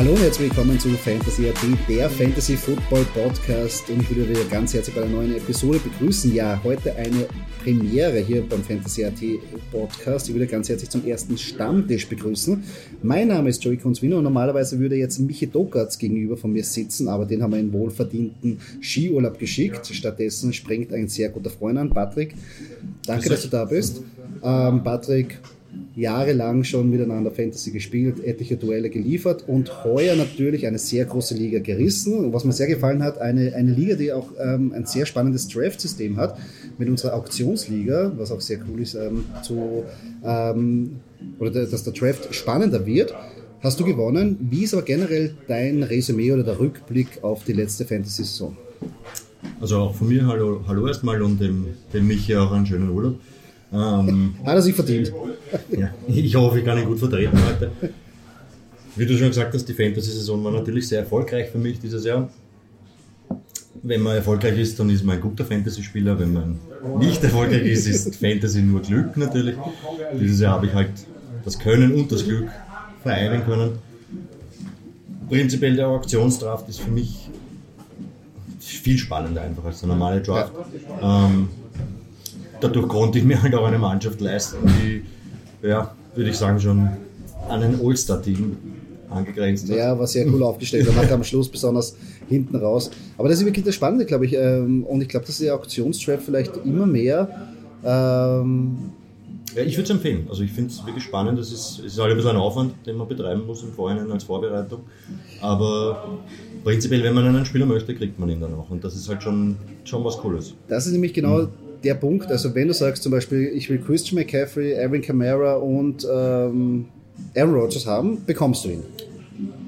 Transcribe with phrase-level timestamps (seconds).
[0.00, 3.90] Hallo und herzlich willkommen zu Fantasy AT, der Fantasy Football Podcast.
[3.90, 6.34] Und ich würde wieder ganz herzlich bei einer neuen Episode begrüßen.
[6.34, 7.26] Ja, heute eine
[7.62, 9.20] Premiere hier beim Fantasy AT
[9.70, 10.30] Podcast.
[10.30, 12.64] Ich würde ganz herzlich zum ersten Stammtisch begrüßen.
[13.02, 17.06] Mein Name ist Joey Kunzwino und normalerweise würde jetzt Michi Dokatz gegenüber von mir sitzen,
[17.06, 19.86] aber den haben wir in wohlverdienten Skiurlaub geschickt.
[19.86, 22.34] Stattdessen springt ein sehr guter Freund an, Patrick.
[23.04, 24.00] Danke, dass du da bist.
[24.42, 25.38] Ähm, Patrick,
[25.94, 31.58] jahrelang schon miteinander Fantasy gespielt, etliche Duelle geliefert und heuer natürlich eine sehr große Liga
[31.58, 32.32] gerissen.
[32.32, 36.16] Was mir sehr gefallen hat, eine, eine Liga, die auch ähm, ein sehr spannendes Draft-System
[36.16, 36.38] hat
[36.78, 39.84] mit unserer Auktionsliga, was auch sehr cool ist, ähm, zu,
[40.24, 40.96] ähm,
[41.38, 43.14] oder dass der Draft spannender wird.
[43.60, 44.38] Hast du gewonnen?
[44.50, 48.56] Wie ist aber generell dein Resümee oder der Rückblick auf die letzte Fantasy-Saison?
[49.60, 53.18] Also auch von mir hallo, hallo erstmal und dem, dem Michi auch einen schönen Urlaub.
[53.72, 55.12] Ähm, Hat er sich verdient.
[55.70, 57.70] Ja, ich hoffe, ich kann ihn gut vertreten heute.
[58.96, 62.28] Wie du schon gesagt hast, die Fantasy-Saison war natürlich sehr erfolgreich für mich dieses Jahr.
[63.82, 66.18] Wenn man erfolgreich ist, dann ist man ein guter Fantasy-Spieler.
[66.18, 66.58] Wenn man
[66.98, 69.56] nicht erfolgreich ist, ist Fantasy nur Glück natürlich.
[70.20, 70.90] Dieses Jahr habe ich halt
[71.44, 72.48] das Können und das Glück
[73.02, 73.78] vereinen können.
[75.28, 77.30] Prinzipiell der Auktionsdraft ist für mich
[78.58, 80.52] viel spannender einfach als der normale Draft.
[81.00, 81.48] Ähm,
[82.60, 85.02] dadurch konnte ich mir halt auch eine Mannschaft leisten, die,
[85.66, 86.88] ja, würde ich sagen, schon
[87.48, 88.56] an ein All-Star-Team
[89.10, 89.76] angegrenzt hat.
[89.76, 90.86] Ja, war sehr cool aufgestellt.
[90.88, 91.96] Dann hat am Schluss besonders
[92.28, 92.90] hinten raus.
[93.18, 94.34] Aber das ist wirklich das Spannende, glaube ich.
[94.34, 97.48] Ähm, und ich glaube, dass der Auktionstrap vielleicht immer mehr.
[97.84, 98.76] Ähm
[99.54, 100.26] ja, ich würde es empfehlen.
[100.28, 101.38] Also ich finde es wirklich spannend.
[101.40, 104.22] Es ist, ist halt ein bisschen ein Aufwand, den man betreiben muss im Vorhinein als
[104.22, 104.80] Vorbereitung.
[105.40, 106.18] Aber
[106.62, 108.70] prinzipiell, wenn man einen Spieler möchte, kriegt man ihn dann auch.
[108.70, 110.54] Und das ist halt schon, schon was Cooles.
[110.68, 111.48] Das ist nämlich genau mhm
[111.82, 116.06] der Punkt, also wenn du sagst zum Beispiel, ich will Christian McCaffrey, Aaron Camara und
[116.10, 116.86] ähm,
[117.36, 118.82] Aaron Rodgers haben, bekommst du ihn.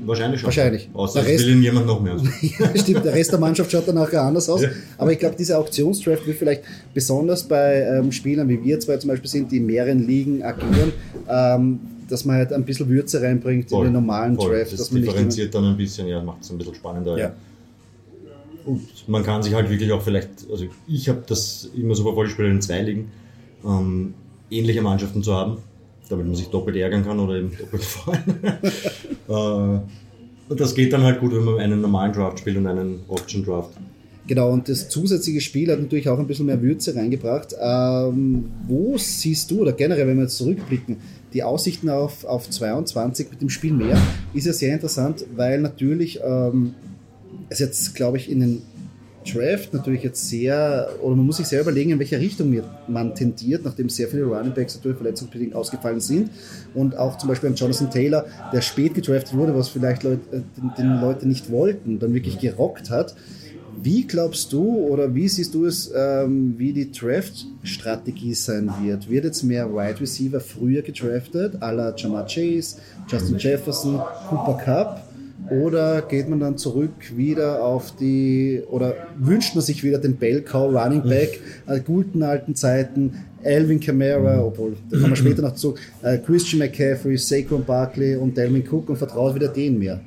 [0.05, 0.47] Wahrscheinlich schon.
[0.47, 0.89] Wahrscheinlich.
[0.93, 2.17] Außer der Rest, will ihn jemand noch mehr.
[2.41, 4.63] ja, stimmt, der Rest der Mannschaft schaut dann nachher anders aus.
[4.63, 4.69] Ja.
[4.99, 9.09] Aber ich glaube, dieser Auktionsdraft wird vielleicht besonders bei ähm, Spielern wie wir zwei zum
[9.09, 10.93] Beispiel sind, die in mehreren Ligen agieren,
[11.29, 14.59] ähm, dass man halt ein bisschen Würze reinbringt voll, in den normalen voll.
[14.59, 14.73] Draft.
[14.73, 17.17] Das differenziert dann ein bisschen, ja, macht es ein bisschen spannender.
[17.17, 17.33] Ja.
[18.65, 22.51] Und man kann sich halt wirklich auch vielleicht, also ich habe das immer ich spiele
[22.51, 23.11] in zwei Ligen,
[23.65, 24.15] ähm,
[24.51, 25.59] ähnliche Mannschaften zu haben,
[26.09, 27.83] damit man sich doppelt ärgern kann oder eben doppelt
[29.29, 29.81] freuen.
[30.49, 33.45] äh, das geht dann halt gut, wenn man einen normalen Draft spielt und einen Auction
[33.45, 33.71] Draft.
[34.27, 37.55] Genau, und das zusätzliche Spiel hat natürlich auch ein bisschen mehr Würze reingebracht.
[37.61, 40.99] Ähm, wo siehst du, oder generell, wenn wir jetzt zurückblicken,
[41.33, 44.01] die Aussichten auf, auf 22 mit dem Spiel mehr,
[44.33, 46.75] ist ja sehr interessant, weil natürlich ähm,
[47.53, 48.63] es jetzt, glaube ich, in den
[49.25, 53.65] Draft natürlich jetzt sehr, oder man muss sich sehr überlegen, in welche Richtung man tendiert,
[53.65, 56.31] nachdem sehr viele Running Backs natürlich verletzungsbedingt ausgefallen sind.
[56.75, 60.41] Und auch zum Beispiel ein Jonathan Taylor, der spät gedraftet wurde, was vielleicht Leute, äh,
[60.79, 63.15] den Leute nicht wollten, dann wirklich gerockt hat.
[63.81, 69.09] Wie glaubst du oder wie siehst du es, ähm, wie die Draft-Strategie sein wird?
[69.09, 72.77] Wird jetzt mehr Wide Receiver früher gedraftet, à la Jamar Chase,
[73.09, 75.12] Justin Jefferson, Cooper Cup?
[75.51, 80.73] Oder geht man dann zurück wieder auf die, oder wünscht man sich wieder den Bell-Cow
[80.73, 85.75] Running Back, äh, guten alten Zeiten, Alvin Kamara, obwohl, da kommen wir später noch zu,
[86.03, 90.01] äh, Christian McCaffrey, Saquon Barkley und Delvin Cook und vertraut wieder denen mehr?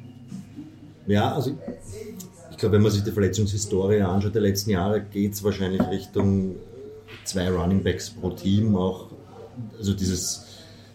[1.08, 1.52] Ja, also
[2.52, 6.56] ich glaube, wenn man sich die Verletzungshistorie anschaut der letzten Jahre, geht es wahrscheinlich Richtung
[7.26, 9.08] zwei Running Backs pro Team auch.
[9.78, 10.46] Also dieses,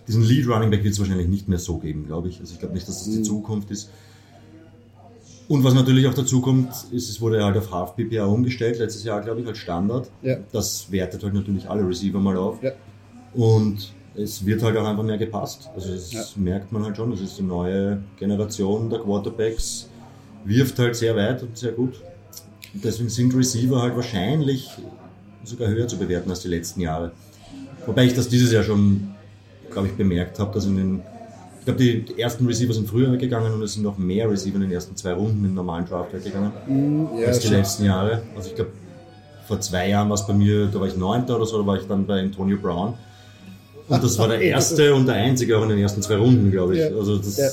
[0.09, 2.41] diesen Lead Running Back wird es wahrscheinlich nicht mehr so geben, glaube ich.
[2.41, 3.25] Also ich glaube nicht, dass das die mhm.
[3.25, 3.91] Zukunft ist.
[5.51, 9.03] Und was natürlich auch dazu kommt, ist, es wurde halt auf Half PPA umgestellt, letztes
[9.03, 10.09] Jahr, glaube ich, als Standard.
[10.23, 10.37] Ja.
[10.53, 12.63] Das wertet halt natürlich alle Receiver mal auf.
[12.63, 12.71] Ja.
[13.35, 15.69] Und es wird halt auch einfach mehr gepasst.
[15.75, 16.23] Also das ja.
[16.37, 19.91] merkt man halt schon, das ist die neue Generation der Quarterbacks,
[20.45, 22.01] wirft halt sehr weit und sehr gut.
[22.73, 24.71] Und deswegen sind Receiver halt wahrscheinlich
[25.43, 27.11] sogar höher zu bewerten als die letzten Jahre.
[27.87, 29.17] Wobei ich das dieses Jahr schon,
[29.73, 31.03] glaube ich, bemerkt habe, dass in den
[31.61, 34.63] ich glaube, die ersten Receiver sind früher weggegangen und es sind noch mehr Receiver in
[34.63, 37.57] den ersten zwei Runden im normalen Draft weggegangen mm, ja, als die schon.
[37.57, 38.23] letzten Jahre.
[38.35, 38.71] Also ich glaube,
[39.47, 41.77] vor zwei Jahren war es bei mir, da war ich Neunter oder so, da war
[41.77, 42.95] ich dann bei Antonio Brown.
[43.89, 46.75] Und das war der erste und der einzige auch in den ersten zwei Runden, glaube
[46.75, 46.81] ich.
[46.81, 46.97] Ja.
[46.97, 47.49] Also das, ja.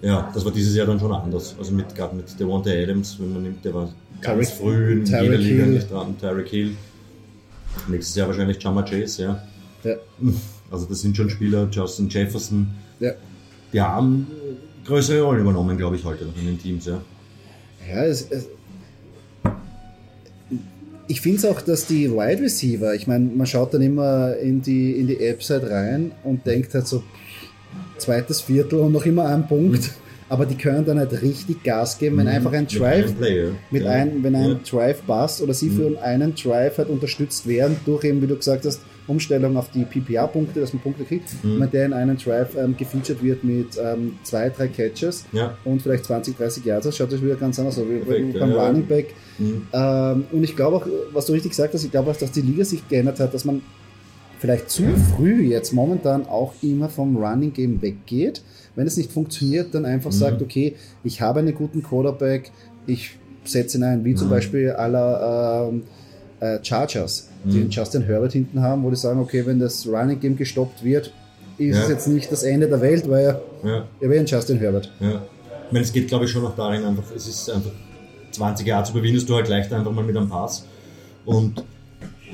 [0.00, 0.30] ja.
[0.34, 1.54] das war dieses Jahr dann schon anders.
[1.58, 3.88] Also mit, gerade mit Devonta Adams, wenn man nimmt, der war
[4.20, 6.76] ganz Tarek, früh in Tarek jeder Liga nicht dran, Tyreek Hill.
[7.86, 9.42] Nächstes Jahr wahrscheinlich Jama Chase, ja.
[9.84, 9.94] ja.
[10.72, 12.66] Also das sind schon Spieler, Justin Jefferson,
[12.98, 13.12] ja.
[13.72, 14.26] Die haben
[14.84, 17.00] größere Rollen übernommen, glaube ich, heute in den Teams, ja.
[17.88, 18.46] Ja, es, es
[21.08, 24.62] ich finde es auch, dass die Wide Receiver, ich meine, man schaut dann immer in
[24.62, 27.02] die, in die App-Site rein und denkt halt so,
[27.98, 29.82] zweites Viertel und noch immer ein Punkt.
[29.82, 29.88] Mhm.
[30.28, 32.32] aber die können dann halt richtig Gas geben, wenn Mhm.
[32.32, 33.50] einfach ein Mit Drive, Player.
[33.70, 33.90] mit Ja.
[33.90, 34.54] ein, wenn ein Ja.
[34.54, 34.60] Mhm.
[34.64, 38.64] Drive passt oder sie für einen Drive halt unterstützt werden durch eben, wie du gesagt
[38.64, 41.60] hast, Umstellung auf die PPA-Punkte, dass man Punkte kriegt, Mhm.
[41.60, 45.56] wenn der in einen Drive ähm, gefeatured wird mit ähm, zwei, drei Catches Ja.
[45.64, 48.50] und vielleicht 20, 30 Yards, das schaut das wieder ganz anders aus, wie Perfekt, beim
[48.52, 48.66] ja.
[48.66, 49.14] Running Back.
[49.38, 49.66] Mhm.
[49.72, 52.42] Ähm, und ich glaube auch, was du richtig gesagt hast, ich glaube auch, dass die
[52.42, 53.62] Liga sich geändert hat, dass man
[54.38, 54.82] vielleicht zu
[55.16, 58.42] früh jetzt momentan auch immer vom Running Game weggeht.
[58.74, 62.50] Wenn es nicht funktioniert, dann einfach sagt, okay, ich habe einen guten Quarterback,
[62.86, 65.82] ich setze ihn ein, wie zum Beispiel aller ähm,
[66.42, 70.18] äh, Chargers, die den Justin Herbert hinten haben, wo die sagen, okay, wenn das Running
[70.18, 71.12] Game gestoppt wird,
[71.58, 71.82] ist Ja.
[71.84, 73.84] es jetzt nicht das Ende der Welt, weil er, Ja.
[74.00, 74.90] er wäre ein Justin Herbert.
[75.00, 75.22] Ja.
[75.66, 77.70] Ich meine, es geht, glaube ich, schon noch darin, einfach, es ist einfach
[78.32, 80.64] 20 Jahre zu überwindest du halt leichter einfach mal mit einem Pass.
[81.24, 81.62] Und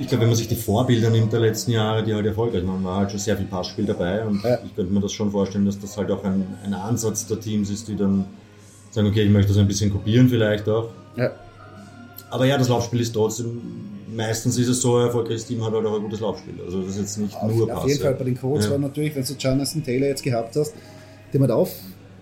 [0.01, 2.83] ich glaube, wenn man sich die Vorbilder nimmt der letzten Jahre, die halt erfolgreich waren,
[2.85, 4.25] war halt schon sehr viel Passspiel dabei.
[4.25, 4.59] Und Ja.
[4.65, 7.69] ich könnte mir das schon vorstellen, dass das halt auch ein, ein Ansatz der Teams
[7.69, 8.25] ist, die dann
[8.91, 10.89] sagen, okay, ich möchte das ein bisschen kopieren vielleicht auch.
[11.17, 11.31] Ja.
[12.31, 13.61] Aber ja, das Laufspiel ist trotzdem,
[14.19, 16.55] meistens ist es so, ein erfolgreiches Team hat halt auch ein gutes Laufspiel.
[16.65, 17.91] Also das ist jetzt nicht Auf, nur auf Pass.
[17.91, 18.73] jeden Fall bei den Colts Ja.
[18.73, 20.75] war natürlich, wenn du Jonathan Taylor jetzt gehabt hast,
[21.33, 21.71] den man auf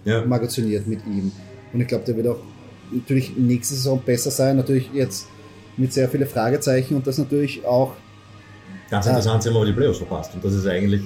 [0.04, 0.22] Ja.
[0.24, 1.32] mit ihm.
[1.72, 2.38] Und ich glaube, der wird auch
[2.92, 4.56] natürlich nächste Saison besser sein.
[4.56, 5.26] Natürlich jetzt
[5.76, 7.92] mit sehr vielen Fragezeichen und das natürlich auch.
[8.90, 9.12] Ganz Ja.
[9.12, 10.34] interessant, sie haben aber die Playoffs verpasst.
[10.34, 11.00] Und das ist eigentlich,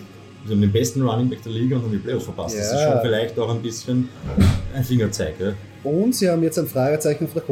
[0.45, 2.59] sie haben den besten Running Back der Liga und haben die Playoffs verpasst.
[2.59, 2.93] Das ist Ja.
[2.93, 4.09] schon vielleicht auch ein bisschen
[4.75, 5.35] ein Fingerzeig.
[5.41, 5.53] Ja?
[5.85, 7.43] Und sie haben jetzt ein Fragezeichen auf der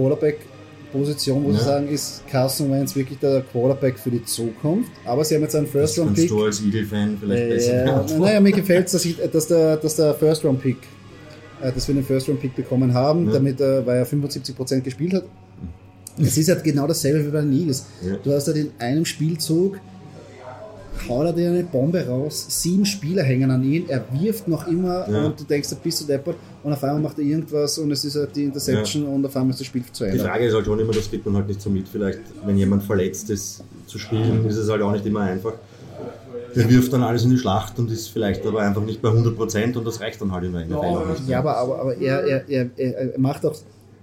[0.92, 1.58] Quarterback-Position, wo Ja.
[1.58, 4.90] sie sagen, ist Carson Wentz wirklich der Quarterback für die Zukunft?
[5.04, 6.28] Aber sie haben jetzt einen First-Round-Pick.
[6.28, 8.22] du als Eagle-Fan vielleicht besser Ja, beantworten.
[8.22, 10.76] naja, mir gefällt es, dass, ich- dass der, dass der First-Round-Pick,
[11.62, 13.32] äh, dass wir den First-Round-Pick bekommen haben, Ja.
[13.34, 15.24] damit er, weil er 75% gespielt hat.
[16.20, 17.86] Es ist halt genau dasselbe wie bei den Eagles.
[18.02, 18.16] Ja.
[18.22, 19.78] Du hast halt in einem Spielzug,
[21.08, 25.08] haut er dir eine Bombe raus, sieben Spieler hängen an ihn, er wirft noch immer
[25.08, 25.26] Ja.
[25.26, 26.34] und du denkst, bist du deppert
[26.68, 29.50] und auf einmal macht er irgendwas und es ist halt die Interception und auf einmal
[29.50, 30.22] ist das Spiel zu Die Ende.
[30.24, 31.88] Frage ist halt schon immer, das kriegt man halt nicht so mit.
[31.88, 35.54] Vielleicht, wenn jemand verletzt ist, zu spielen, ist es halt auch nicht immer einfach.
[36.54, 39.76] Der wirft dann alles in die Schlacht und ist vielleicht aber einfach nicht bei 100%
[39.76, 41.28] und das reicht dann halt in der NFL auch nicht.
[41.28, 43.54] Ja, aber, aber, aber er, er, er, er macht auch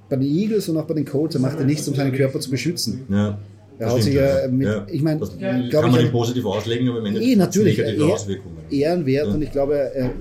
[0.10, 2.40] bei den Eagles und auch bei den Colts, er macht ja nichts, um seinen Körper
[2.40, 3.02] zu beschützen.
[3.10, 3.38] Ja,
[3.80, 7.08] Er haut sich ja mit- ich meine, kann man er- ihm positiv auslegen, aber im
[7.08, 7.78] Endeffekt Eh, natürlich.
[7.78, 8.56] negative Er, Auswirkungen.
[8.70, 9.34] ehrenwert Ja.
[9.34, 10.12] und ich glaube, er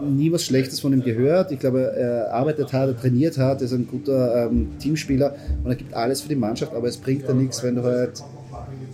[0.00, 1.52] nie was Schlechtes von ihm gehört.
[1.52, 5.34] Ich glaube, er arbeitet hart, er trainiert hart, er ist ein guter ähm, Teamspieler
[5.64, 8.22] und er gibt alles für die Mannschaft, aber es bringt ja nichts, wenn du halt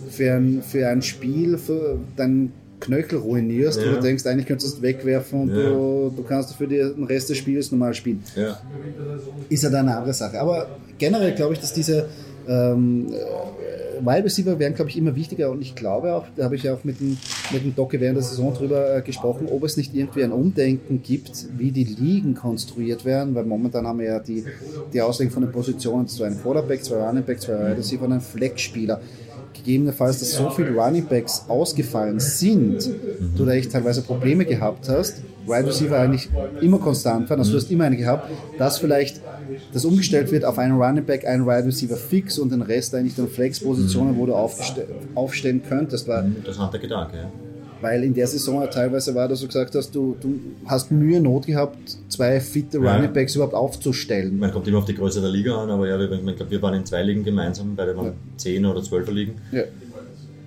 [0.09, 3.87] für ein, für ein Spiel für deinen Knöchel ruinierst, Ja.
[3.87, 5.55] wo du denkst, eigentlich könntest du es wegwerfen und Ja.
[5.55, 8.59] du, du kannst für den Rest des Spiels normal spielen Ja.
[9.49, 10.39] ist ja dann eine andere Sache.
[10.39, 10.67] Aber
[10.97, 12.07] generell glaube ich, dass diese
[12.47, 13.15] ähm, äh,
[14.05, 16.73] Wide Receiver werden, glaube ich, immer wichtiger und ich glaube auch, da habe ich ja
[16.73, 17.17] auch mit dem,
[17.51, 21.01] mit dem Doc während der Saison drüber äh, gesprochen, ob es nicht irgendwie ein Umdenken
[21.01, 24.43] gibt, wie die Ligen konstruiert werden, weil momentan haben wir ja die,
[24.91, 28.13] die Auslegung von den Positionen, zwei ein Quarterback, zwei Running Back, zwei Wide Receiver und
[28.13, 29.01] ein Flex-Spieler.
[29.53, 32.89] Gegebenenfalls, dass so viele Running Backs ausgefallen sind,
[33.37, 36.29] du da echt teilweise Probleme gehabt hast, Wide Receiver eigentlich
[36.61, 39.21] immer konstant waren, also du hast immer eine gehabt, dass vielleicht
[39.73, 43.15] das umgestellt wird auf einen Running Back, einen Wide Receiver fix und den Rest eigentlich
[43.15, 44.33] dann Flex-Positionen, wo du
[45.15, 47.17] aufstellen könntest, weil, Interessanter Gedanke.
[47.17, 47.31] Ja.
[47.81, 51.45] weil in der Saison teilweise war, dass du gesagt hast, du, du hast Mühe, Not
[51.47, 52.95] gehabt, zwei fitte Ja.
[52.95, 54.39] Running Backs überhaupt aufzustellen.
[54.39, 56.61] Man kommt immer auf die Größe der Liga an, aber ja, wir, ich glaube, wir
[56.61, 59.33] waren in zwei Ligen gemeinsam, beide waren 10 oder 12er Ligen.
[59.51, 59.63] Ja.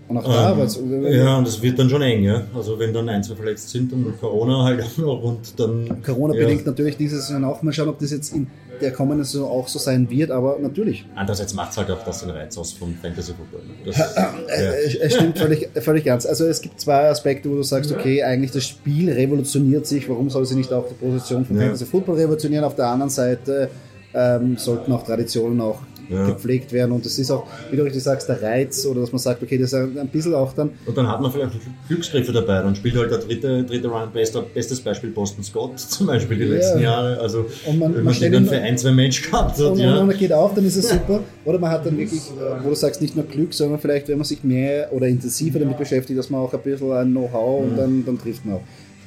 [0.08, 0.78] Und auch da Ähm, war es.
[1.16, 2.42] ja, und das wird dann schon eng, ja.
[2.54, 6.00] Also wenn dann ein, zwei verletzt sind, dann Corona halt auch noch und dann.
[6.04, 6.66] Corona-bedingt Ja.
[6.70, 7.60] natürlich diese Saison auch.
[7.62, 8.46] Mal schauen, ob das jetzt in
[8.80, 11.06] der kommenden Saison auch so sein wird, aber natürlich.
[11.16, 13.62] Andererseits macht es halt auch das den Reiz aus vom Fantasy Football.
[13.84, 14.70] Das, Äh, ja.
[14.86, 16.24] Es es stimmt völlig, völlig ganz.
[16.24, 20.30] Also es gibt zwei Aspekte, wo du sagst, okay, eigentlich das Spiel revolutioniert sich, warum
[20.30, 21.62] soll sie nicht auch die Position von Ja.
[21.62, 22.64] Fantasy Football revolutionieren?
[22.64, 23.70] Auf der anderen Seite
[24.14, 26.26] ähm, sollten auch Traditionen auch Ja.
[26.26, 29.18] gepflegt werden und das ist auch, wie du richtig sagst, der Reiz oder dass man
[29.18, 31.52] sagt, okay, das ist ein ein bisschen auch dann Und dann hat man vielleicht
[31.88, 32.62] Glücksgriffe dabei.
[32.62, 36.44] Dann spielt halt der dritte, dritte Run, bester, bestes Beispiel Boston Scott zum Beispiel die
[36.44, 36.50] Ja.
[36.50, 37.18] letzten Jahre.
[37.18, 39.64] Also Und man- wenn man man den dann für ein, zwei Match gehabt hat.
[39.64, 39.98] und, ja.
[39.98, 41.20] und man geht auf, dann ist es super.
[41.44, 44.18] Oder man hat dann wirklich, äh, wo du sagst, nicht nur Glück, sondern vielleicht, wenn
[44.18, 47.76] man sich mehr oder intensiver damit beschäftigt, dass man auch ein bisschen ein Know-how und
[47.76, 48.62] dann, dann trifft man auch.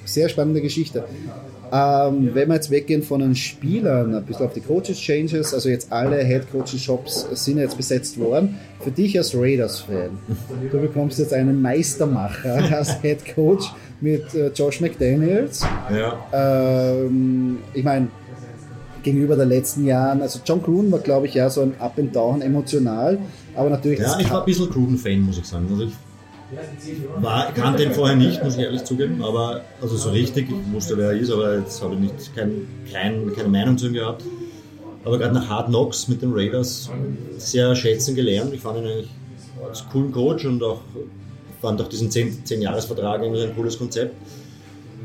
[0.06, 1.04] Sehr spannende Geschichte.
[1.72, 5.92] Ähm, wenn wir jetzt weggehen von den Spielern, ein bisschen auf die Coaches-Changes, also jetzt
[5.92, 8.58] alle Head-Coaching-Shops sind jetzt besetzt worden.
[8.80, 10.18] Für dich als Raiders-Fan,
[10.72, 15.62] du bekommst jetzt einen Meistermacher als Head-Coach mit äh, Josh McDaniels.
[15.92, 16.18] ja.
[16.34, 18.08] Ähm, ich meine,
[19.04, 22.16] gegenüber den letzten Jahren, also John Gruden war, glaube ich, ja so ein Up and
[22.16, 23.20] Down emotional,
[23.56, 25.68] aber natürlich ja, ich war ein bisschen Gruden-Fan, muss ich sagen.
[25.70, 25.94] Also ich
[27.18, 30.98] War, kannte ihn vorher nicht, muss ich ehrlich zugeben, aber also so richtig, ich wusste
[30.98, 34.24] wer er ist, aber jetzt habe ich nicht, kein, kein, keine Meinung zu ihm gehabt.
[35.04, 36.90] Aber gerade nach Hard Knocks mit den Raiders
[37.38, 38.54] sehr schätzen gelernt.
[38.54, 39.10] Ich fand ihn eigentlich
[39.66, 40.82] als coolen Coach und auch
[41.62, 44.16] fand auch diesen 10-Jahres-Vertrag irgendwie ein cooles Konzept.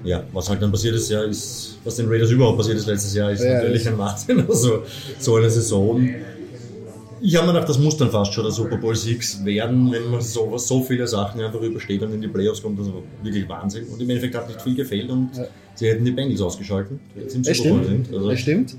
[0.04, 3.14] Ja, was halt dann passiert ist, ja, ist, was den Raiders überhaupt passiert ist letztes
[3.14, 4.44] Jahr, ist Ja, natürlich ein Wahnsinn.
[4.48, 4.82] Also
[5.18, 6.06] so eine Saison.
[7.26, 10.11] Ich habe mir gedacht, das muss dann fast schon der Super Bowl 6 werden, wenn
[10.11, 12.78] man so, so viele Sachen einfach übersteht und in die Playoffs kommt.
[12.78, 13.85] Das war wirklich Wahnsinn.
[13.87, 15.45] Und im Endeffekt hat nicht viel gefehlt und Ja.
[15.75, 18.07] sie hätten die Bengals ausgeschalten, die jetzt im Super Bowl stimmt.
[18.09, 18.14] sind.
[18.16, 18.76] Also, Es stimmt.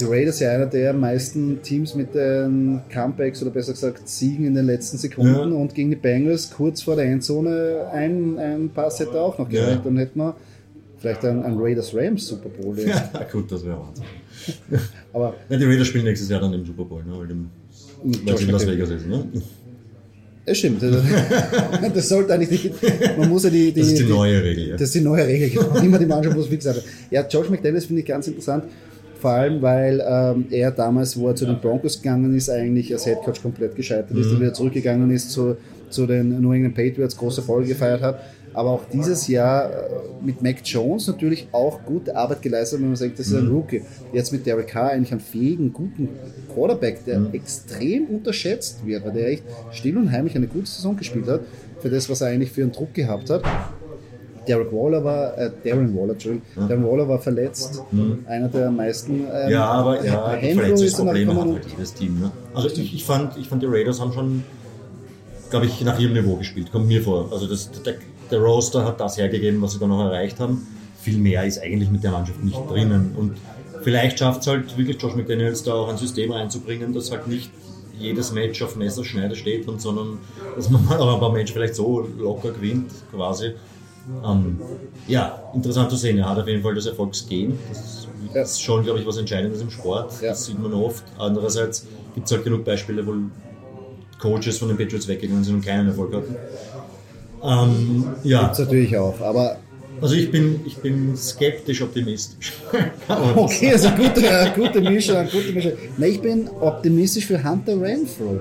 [0.00, 4.54] Die Raiders ja einer der meisten Teams mit den Comebacks oder besser gesagt Siegen in
[4.54, 5.56] den letzten Sekunden Ja.
[5.56, 9.64] und gegen die Bengals kurz vor der Endzone ein, ein Pass hätte auch noch Ja.
[9.64, 9.80] gereicht.
[9.86, 10.34] Dann hätten wir
[10.98, 12.78] vielleicht ein, ein Raiders Rams Super Bowl.
[12.86, 14.04] ja, gut, das wäre Wahnsinn.
[15.14, 17.48] Aber Ja, die Raiders spielen nächstes Jahr dann im Super Bowl, ne, weil, dem,
[18.02, 18.66] weil es in Las.
[18.66, 19.06] Vegas ist.
[19.06, 19.24] Ne?
[20.44, 20.82] Es stimmt.
[21.94, 22.74] Das sollte eigentlich nicht.
[23.18, 24.68] Man muss ja die, die, Das ist die neue Regel.
[24.68, 24.72] Ja.
[24.72, 25.76] Das ist die neue Regel, genau.
[25.76, 26.76] Immer die Mannschaft muss fix sein.
[27.10, 28.64] Ja, Josh McDaniels finde ich ganz interessant.
[29.20, 33.06] Vor allem, weil ähm, er damals, wo er zu den Broncos gegangen ist, eigentlich als
[33.06, 35.56] Headcoach komplett gescheitert ist und wieder zurückgegangen ist zu,
[35.90, 38.20] zu den New England Patriots, große Erfolge gefeiert hat.
[38.54, 39.74] Aber auch dieses Jahr äh,
[40.22, 43.82] mit Mac Jones natürlich auch gute Arbeit geleistet, wenn man sagt, das ist ein Rookie.
[44.12, 46.08] Jetzt mit Derek Carr eigentlich einen fähigen, guten
[46.54, 51.26] Quarterback, der extrem unterschätzt wird, weil der echt still und heimlich eine gute Saison gespielt
[51.28, 51.40] hat,
[51.80, 53.42] für das, was er eigentlich für einen Druck gehabt hat.
[54.46, 57.82] Derek Waller war, äh, Darren Waller, Entschuldigung, Darren Waller war verletzt,
[58.26, 59.24] einer der meisten.
[59.32, 62.20] ähm, Ja, aber ja, Verletzungsprobleme hat halt jedes Team.
[62.20, 62.30] Ne?
[62.52, 64.42] Also ich, ich, fand, ich fand, die Raiders haben schon,
[65.50, 67.30] glaube ich, nach ihrem Niveau gespielt, kommt mir vor.
[67.32, 67.94] Also das, der,
[68.32, 70.66] der Roster hat das hergegeben, was sie da noch erreicht haben.
[71.00, 73.14] Viel mehr ist eigentlich mit der Mannschaft nicht drinnen.
[73.16, 73.36] Und
[73.82, 77.50] vielleicht schafft es halt wirklich Josh McDaniels da auch ein System reinzubringen, das halt nicht
[77.98, 80.18] jedes Match auf Messerschneide steht, und sondern
[80.56, 83.52] dass man mal auch ein paar Matches vielleicht so locker gewinnt, quasi.
[84.26, 84.58] Ähm,
[85.06, 86.18] ja, interessant zu sehen.
[86.18, 87.56] Er hat auf jeden Fall das Erfolgsgehen.
[87.68, 88.42] Das Ja.
[88.42, 90.12] ist schon, glaube ich, was Entscheidendes im Sport.
[90.20, 90.30] Ja.
[90.30, 91.04] Das sieht man oft.
[91.18, 93.14] Andererseits gibt es halt genug Beispiele, wo
[94.20, 96.34] Coaches von den Patriots weggegangen sind und keinen Erfolg hatten.
[97.44, 99.56] Ähm, ja, Das natürlich auch, aber
[100.00, 102.52] also ich bin, ich bin skeptisch optimistisch.
[103.36, 105.72] okay, also gute, äh, gute Mischung, gute Mischung.
[105.96, 108.40] Na, ich bin optimistisch für Hunter Renfro.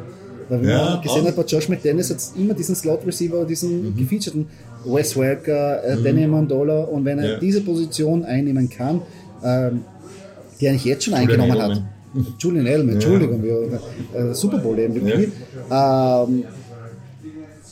[0.49, 3.95] Weil wenn Ja, man gesehen hat, bei Josh McDaniels hat immer diesen Slot-Receiver, diesen Mhm.
[3.97, 4.47] gefeaturten
[4.85, 7.37] Wes Welker, äh, Danny Amendola und wenn er Ja.
[7.39, 9.01] diese Position einnehmen kann,
[9.43, 9.83] ähm,
[10.59, 11.71] die er eigentlich jetzt schon Julian eingenommen hat.
[11.71, 12.35] Edelman.
[12.39, 13.79] Julian Edelman, Entschuldigung, wir,
[14.13, 15.29] äh, Super Bowl MVP.
[15.71, 16.43] Ähm,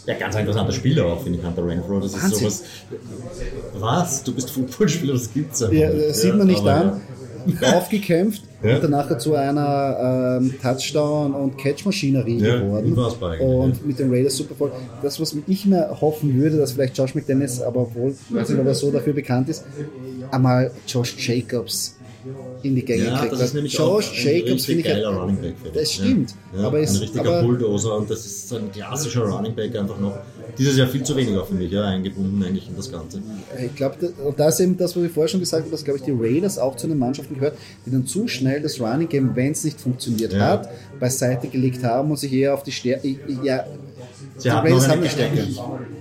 [0.09, 1.99] Ja, ganz ein interessanter Spieler auch, finde ich, Hunter Renfro.
[1.99, 2.31] Das Wahnsinn.
[2.31, 2.63] ist sowas.
[3.77, 4.23] Was?
[4.23, 7.01] Du bist Footballspieler, das gibt's einfach Ja, das sieht man nicht aber an.
[7.73, 8.75] Aufgekämpft Ja.
[8.75, 12.93] und danach zu einer ähm, Touchdown- und Catch-Maschinerie Ja, geworden.
[13.39, 14.71] Und mit den Raiders Super Bowl.
[15.01, 18.65] Das, was ich mir hoffen würde, dass vielleicht Josh McDaniels, aber obwohl, weiß nicht, ob
[18.65, 19.63] er so dafür bekannt ist,
[20.31, 21.95] einmal Josh Jacobs
[22.63, 23.31] in die Gänge Ja, kriegt.
[23.33, 25.55] das ist nämlich auch Josh ein Jacobs finde ich geiler Running Back.
[25.73, 25.93] Das ich.
[25.95, 26.67] stimmt, Ja.
[26.67, 29.99] aber ein es- richtiger aber- Bulldozer und das ist so ein klassischer Running Back einfach
[29.99, 30.17] noch.
[30.57, 33.21] Dieses Jahr viel zu wenig auch für mich, ja, eingebunden eigentlich in das Ganze.
[33.65, 33.95] Ich glaube,
[34.35, 36.57] das ist eben das, was ich vorher schon gesagt habe, dass, glaube ich, die Raiders
[36.57, 39.79] auch zu den Mannschaften gehört, die dann zu schnell das Running Game, wenn es nicht
[39.79, 40.39] funktioniert Ja.
[40.39, 43.07] hat, beiseite gelegt haben und sich eher auf die Stärke.
[43.43, 43.65] Ja,
[44.37, 45.47] Sie die hatten Raiders noch haben eine, eine Stärke.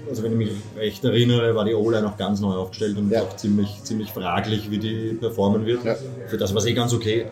[0.09, 3.23] Also wenn ich mich recht erinnere, war die O-Line noch ganz neu aufgestellt und Ja.
[3.23, 5.85] auch ziemlich, ziemlich fraglich, wie die performen wird.
[5.85, 5.97] Ja.
[6.29, 7.27] Für das war es eh ganz okay.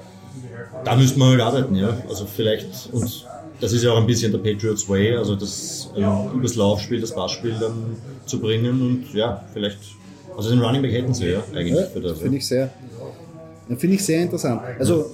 [0.85, 1.97] Da müsste man halt arbeiten, ja.
[2.09, 3.26] Also vielleicht, und
[3.61, 7.12] das ist ja auch ein bisschen der Patriots Way, also das ähm, übers Laufspiel, das
[7.14, 9.78] Passspiel dann zu bringen und ja, vielleicht,
[10.37, 12.18] also den Running Back hätten sie ja eigentlich Ja, für das.
[12.18, 12.71] Finde ich sehr,
[13.78, 14.61] finde ich sehr interessant.
[14.78, 15.11] Also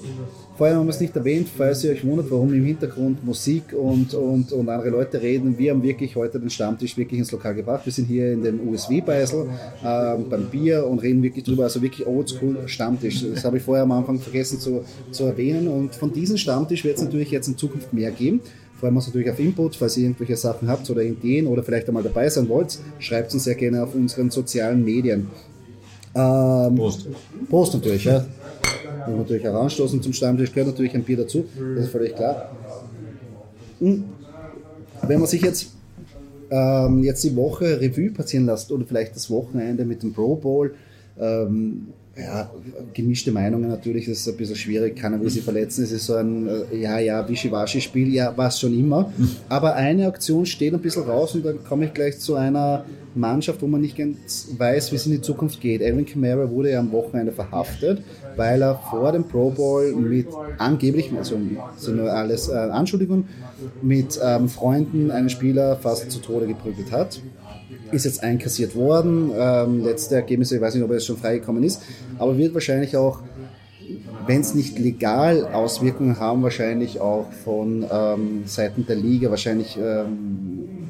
[0.63, 4.15] vorher haben wir es nicht erwähnt, falls ihr euch wundert, warum im Hintergrund Musik und,
[4.15, 5.59] und, und andere Leute reden.
[5.59, 7.85] Wir haben wirklich heute den Stammtisch wirklich ins Lokal gebracht.
[7.85, 9.49] Wir sind hier in dem USW-Beisel
[9.85, 11.65] ähm, beim Bier und reden wirklich drüber.
[11.65, 13.25] Also wirklich oldschool Stammtisch.
[13.29, 15.67] Das habe ich vorher am Anfang vergessen zu, zu erwähnen.
[15.67, 18.41] Und von diesem Stammtisch wird es natürlich jetzt in Zukunft mehr geben.
[18.79, 21.89] Freuen wir uns natürlich auf Input, falls ihr irgendwelche Sachen habt oder Ideen oder vielleicht
[21.89, 25.27] einmal dabei sein wollt, schreibt uns sehr gerne auf unseren sozialen Medien.
[26.15, 27.09] Ähm, Prost.
[27.51, 28.25] Prost natürlich, ja.
[29.07, 31.45] Und natürlich auch anstoßen zum Stammtisch gehört natürlich ein Bier dazu,
[31.75, 32.51] das ist völlig klar.
[33.81, 34.05] Hm.
[35.07, 35.73] Wenn man sich jetzt,
[36.51, 40.75] ähm, jetzt die Woche Revue passieren lässt oder vielleicht das Wochenende mit dem Pro Bowl,
[41.19, 42.51] ähm, ja,
[42.93, 46.15] gemischte Meinungen natürlich, das ist ein bisschen schwierig, keiner will sie verletzen, es ist so
[46.15, 49.11] ein, äh, ja, ja, Wischiwaschi-Spiel, ja, was schon immer.
[49.49, 53.63] Aber eine Aktion steht ein bisschen raus und dann komme ich gleich zu einer Mannschaft,
[53.63, 55.83] wo man nicht ganz weiß, wie es in die Zukunft geht.
[55.83, 58.03] Alvin Kamara wurde ja am Wochenende verhaftet,
[58.37, 60.27] weil er vor dem Pro Bowl mit
[60.59, 61.39] angeblich, also
[61.77, 63.27] sind nur alles äh, Anschuldigungen,
[63.81, 67.21] mit ähm, Freunden einen Spieler fast zu Tode geprügelt hat.
[67.93, 69.31] Ist jetzt einkassiert worden.
[69.37, 71.83] Ähm, letzte Ergebnisse, ich weiß nicht, ob er jetzt schon freigekommen ist,
[72.19, 73.21] aber wird wahrscheinlich auch
[74.27, 80.89] wenn es nicht legal Auswirkungen haben, wahrscheinlich auch von ähm, Seiten der Liga, wahrscheinlich ähm,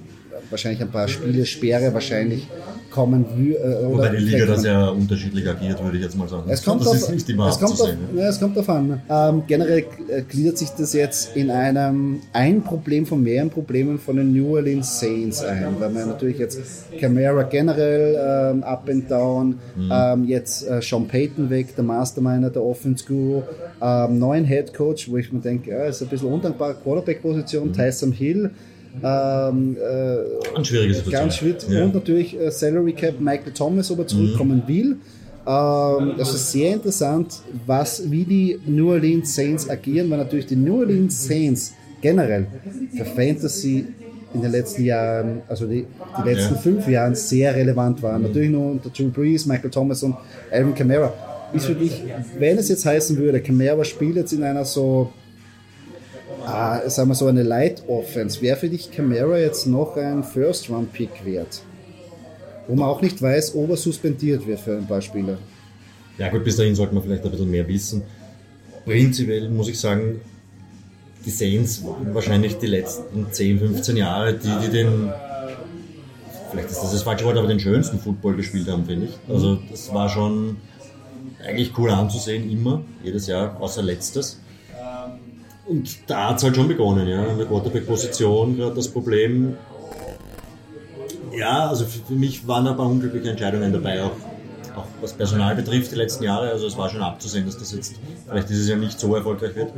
[0.53, 2.47] wahrscheinlich ein paar Spiele Sperre wahrscheinlich
[2.93, 6.45] kommen äh, Wobei die Liga da sehr unterschiedlich agiert, würde ich jetzt mal sagen.
[6.49, 9.03] Es kommt, das auf, ist nicht immer es kommt, auf, ja, es kommt darauf an.
[9.09, 14.17] Ähm, generell äh, gliedert sich das jetzt in einem ein Problem von mehreren Problemen von
[14.17, 16.61] den New Orleans Saints ein, weil man natürlich jetzt
[17.01, 19.91] Camara generell ähm, up and down, mhm.
[19.91, 23.43] ähm, jetzt äh, Sean Payton weg, der Masterminder, der Offense Guru,
[23.81, 27.73] ähm, neuen Head Coach, wo ich mir denke, ja, ist ein bisschen undankbare Quarterback-Position, mhm.
[27.73, 28.51] Tyson Hill,
[29.03, 31.23] ähm, äh, ganz schwierige Situation.
[31.23, 31.69] Ganz schwierig.
[31.69, 31.85] Ja.
[31.85, 34.69] Und natürlich äh, Salary Cap Michael Thomas, ob er zurückkommen mhm.
[34.69, 34.97] will.
[35.47, 40.57] Ähm, das ist sehr interessant, was, wie die New Orleans Saints agieren, weil natürlich die
[40.57, 42.47] New Orleans Saints generell
[42.97, 43.87] für Fantasy
[44.35, 45.85] in den letzten Jahren, also die,
[46.19, 46.61] die letzten ja.
[46.61, 48.23] fünf Jahren sehr relevant waren.
[48.23, 48.29] Mhm.
[48.29, 50.17] Natürlich nur unter Drew Brees, Michael Thomas und
[50.51, 51.13] Alvin Kamara.
[51.53, 52.03] Ist für dich,
[52.39, 55.11] wenn es jetzt heißen würde, Kamara spielt jetzt in einer so
[56.47, 61.25] ah, sagen wir so, eine Light Offense, wäre für dich Camara jetzt noch ein First-Round-Pick
[61.25, 61.63] wert?
[62.69, 65.39] Wo man auch nicht weiß, ob er suspendiert wird für ein paar Spieler.
[66.19, 68.03] Ja gut, bis dahin sollte man vielleicht ein bisschen mehr wissen.
[68.85, 70.21] Prinzipiell muss ich sagen,
[71.25, 71.83] die Saints
[72.13, 75.13] wahrscheinlich die letzten 10, 15 Jahre, die, die den,
[76.51, 79.19] vielleicht ist das das falsche Wort, aber den schönsten Football gespielt haben, finde ich.
[79.33, 80.57] Also das war schon
[81.45, 84.41] eigentlich cool anzusehen, immer, jedes Jahr, außer letztes.
[85.67, 87.25] Und da hat es halt schon begonnen, ja.
[87.25, 89.57] In der Quarterback-Position gerade das Problem.
[91.33, 94.11] Ja, also für mich waren ein paar unglückliche Entscheidungen dabei, auch,
[94.77, 96.51] auch was Personal betrifft, die letzten Jahre.
[96.51, 97.95] Also es war schon abzusehen, dass das jetzt
[98.29, 99.73] vielleicht dieses Jahr nicht so erfolgreich wird.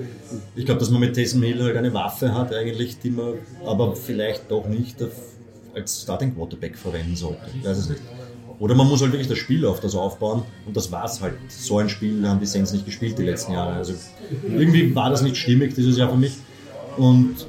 [0.56, 3.94] Ich glaube, dass man mit Taysom Hill halt eine Waffe hat, eigentlich, die man aber
[3.94, 4.96] vielleicht doch nicht
[5.74, 7.42] als Starting Quarterback verwenden sollte.
[7.56, 8.00] Ich weiß es nicht.
[8.58, 11.34] Oder man muss halt wirklich das Spiel auf das aufbauen und das war es halt.
[11.48, 13.74] So ein Spiel haben die Saints nicht gespielt die letzten Jahre.
[13.74, 13.94] Also
[14.42, 16.36] irgendwie war das nicht stimmig dieses Jahr für mich.
[16.96, 17.46] Und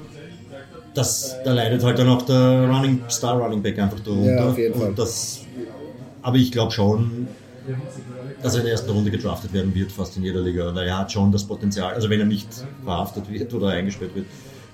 [0.96, 4.36] das, da leidet halt dann auch der Running, Star Running Back einfach darunter.
[4.36, 4.94] Ja, auf jeden Fall.
[4.96, 5.42] Das,
[6.22, 7.28] aber ich glaube schon,
[8.42, 11.00] dass er in der ersten Runde gedraftet werden wird, fast in jeder Liga, weil er
[11.00, 12.48] hat schon das Potenzial, also wenn er nicht
[12.84, 14.26] verhaftet wird oder eingesperrt wird,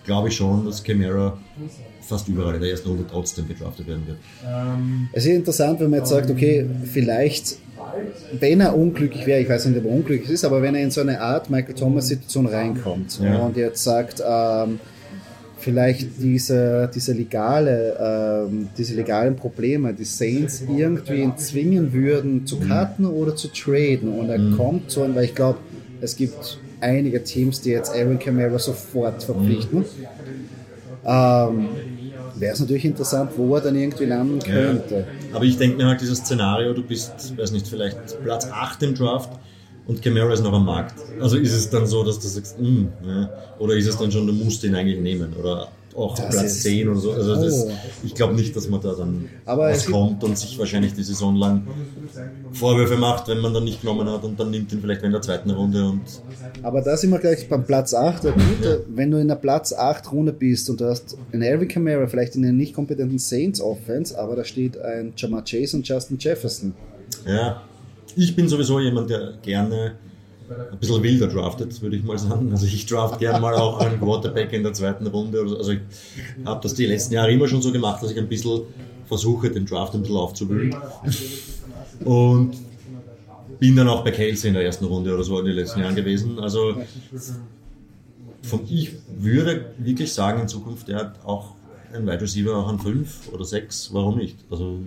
[0.05, 1.37] glaube ich schon, dass Camara
[2.01, 4.17] fast überall in der ersten Runde trotzdem gedraftet werden wird.
[5.13, 7.57] Es ist interessant, wenn man jetzt sagt, okay, vielleicht,
[8.39, 10.91] wenn er unglücklich wäre, ich weiß nicht, ob er unglücklich ist, aber wenn er in
[10.91, 13.37] so eine Art Michael Thomas-Situation reinkommt ja.
[13.37, 14.79] und jetzt sagt, ähm,
[15.61, 23.05] vielleicht diese, diese, legale, ähm, diese legalen Probleme, die Saints irgendwie zwingen würden zu cutten
[23.05, 24.57] oder zu traden und er mhm.
[24.57, 25.59] kommt so, weil ich glaube,
[26.01, 29.79] es gibt einige Teams, die jetzt Aaron Camara sofort verpflichten.
[29.79, 29.85] Mhm.
[31.05, 31.69] Ähm,
[32.35, 35.05] Wäre es natürlich interessant, wo er dann irgendwie landen könnte.
[35.29, 35.35] Ja.
[35.35, 38.95] Aber ich denke mir halt dieses Szenario, du bist, weiß nicht, vielleicht Platz 8 im
[38.95, 39.29] Draft
[39.85, 40.95] und Camara ist noch am Markt.
[41.19, 43.29] Also ist es dann so, dass du sagst, mh, hm, ja.
[43.59, 45.33] oder ist es dann schon, du musst ihn eigentlich nehmen?
[45.39, 47.11] Oder auch das Platz 10 oder so.
[47.11, 47.71] Also das, oh.
[48.03, 51.67] ich glaube nicht, dass man da dann Aber rauskommt und sich wahrscheinlich die Saison lang
[52.53, 55.21] Vorwürfe macht, wenn man dann nicht genommen hat und dann nimmt ihn vielleicht in der
[55.21, 55.85] zweiten Runde.
[55.85, 56.01] Und
[56.63, 58.23] Aber da sind wir gleich beim Platz 8.
[58.23, 58.33] Ja.
[58.87, 62.35] Wenn du in der Platz 8 Runde bist und du hast einen Alvin Kamara, vielleicht
[62.35, 66.73] in einer nicht kompetenten Saints Offense, aber da steht ein Jamar Chase und Justin Jefferson.
[67.25, 67.61] Ja,
[68.15, 69.93] ich bin sowieso jemand, der gerne
[70.71, 72.51] ein bisschen wilder draftet, würde ich mal sagen.
[72.51, 75.41] Also ich draft gerne mal auch einen Quarterback in der zweiten Runde.
[75.57, 75.79] Also ich
[76.45, 78.61] habe das die letzten Jahre immer schon so gemacht, dass ich ein bisschen
[79.07, 80.75] versuche, den Draft ein bisschen aufzuwühlen.
[82.03, 82.53] Und
[83.59, 85.95] bin dann auch bei Kelsey in der ersten Runde oder so in den letzten Jahren
[85.95, 86.39] gewesen.
[86.39, 86.75] Also
[88.41, 91.53] von ich würde wirklich sagen, in Zukunft, der hat auch
[91.93, 94.37] ein Wide Receiver auch an 5 oder 6, warum nicht?
[94.49, 94.79] Also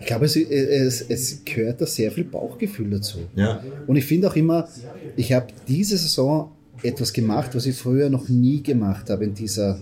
[0.00, 3.18] ich glaube, es, es, es, gehört da sehr viel Bauchgefühl dazu.
[3.34, 3.62] Ja.
[3.86, 4.68] Und ich finde auch immer,
[5.16, 9.78] ich habe diese Saison etwas gemacht, was ich früher noch nie gemacht habe in dieser,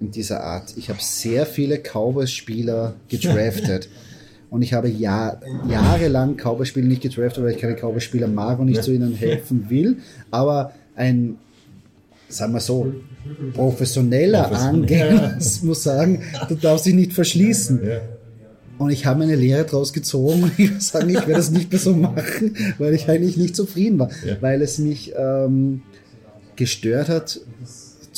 [0.00, 0.74] in dieser Art.
[0.76, 3.88] Ich habe sehr viele Cowboys-Spieler gedraftet.
[4.50, 8.82] und ich habe Jahr, jahrelang Cowboys-Spieler nicht gedraftet, weil ich keine Cowboys-Spieler mag und nicht
[8.82, 9.98] zu ihnen helfen will.
[10.30, 11.36] Aber ein,
[12.28, 12.92] sagen wir so,
[13.54, 17.80] professioneller Angänger muss sagen, du darfst dich nicht verschließen.
[18.78, 21.70] Und ich habe eine Lehre daraus gezogen und ich würde sagen, ich werde das nicht
[21.70, 24.10] mehr so machen, weil ich eigentlich nicht zufrieden war.
[24.24, 24.36] Ja.
[24.40, 25.82] Weil es mich ähm,
[26.56, 27.40] gestört hat,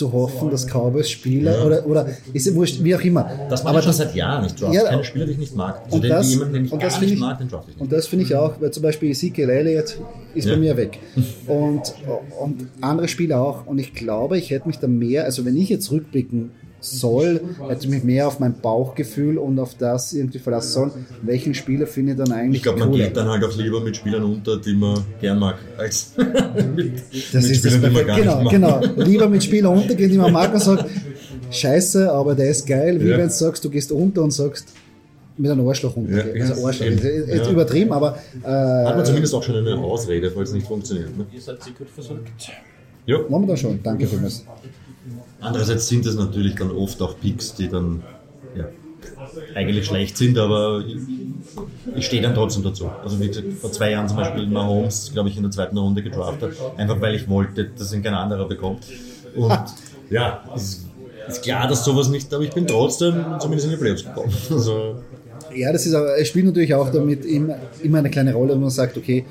[0.01, 1.65] zu hoffen, dass Cowboys-Spieler ja.
[1.65, 3.29] oder, oder ist ja wurscht, wie auch immer.
[3.51, 4.59] Das mache ich schon seit Jahren nicht.
[4.59, 5.83] Draft ja, keine Spieler, die ich nicht mag.
[5.85, 7.83] Also und den, das, jemanden, den ich und das nicht mag, den draft ich nicht.
[7.83, 9.99] Und das finde ich auch, weil zum Beispiel Ezekiel Elliott
[10.35, 10.55] ist ja.
[10.55, 10.99] bei mir weg.
[11.47, 11.95] Und,
[12.41, 13.67] und andere Spieler auch.
[13.67, 17.85] Und ich glaube, ich hätte mich da mehr, also wenn ich jetzt rückblicken soll, hätte
[17.85, 20.91] ich mich mehr auf mein Bauchgefühl und auf das irgendwie verlassen sollen.
[21.23, 23.97] Welchen Spieler finde ich dann eigentlich Ich glaube, man geht dann halt auch lieber mit
[23.97, 28.43] Spielern unter, die man gern mag, als mit, das mit Spielern, die man gar genau,
[28.43, 28.85] nicht mag.
[28.85, 30.87] Genau, lieber mit Spielern untergehen, die man mag und sagt,
[31.51, 33.19] scheiße, aber der ist geil, wie ja.
[33.19, 34.69] wenn du sagst, du gehst unter und sagst,
[35.37, 36.37] mit einem Arschloch runtergehen.
[36.37, 36.87] Ja, also Arschloch.
[36.87, 37.51] Ist ja.
[37.51, 38.19] übertrieben, aber.
[38.43, 41.17] Äh, Hat man zumindest auch schon eine Ausrede, falls es nicht funktioniert.
[41.17, 41.27] Ne?
[41.33, 42.51] Ihr seid sicher versorgt.
[43.07, 43.19] Ja.
[43.29, 43.83] Machen wir da schon.
[43.83, 44.45] Danke vielmals.
[45.41, 48.03] Andererseits sind es natürlich dann oft auch Picks, die dann
[48.55, 48.67] ja,
[49.55, 50.99] eigentlich schlecht sind, aber ich,
[51.97, 52.91] ich stehe dann trotzdem dazu.
[53.03, 56.03] Also wie gesagt, vor zwei Jahren zum Beispiel Mahomes, glaube ich, in der zweiten Runde
[56.03, 58.85] gedraftet, einfach weil ich wollte, dass ihn kein anderer bekommt.
[59.35, 59.59] Und
[60.11, 60.87] ja, ist,
[61.29, 64.33] ist klar, dass sowas nicht, aber ich bin trotzdem zumindest in die Playoffs gekommen.
[64.51, 64.97] Also,
[65.55, 68.61] ja, das ist aber, es spielt natürlich auch damit immer, immer eine kleine Rolle, wenn
[68.61, 69.25] man sagt, okay,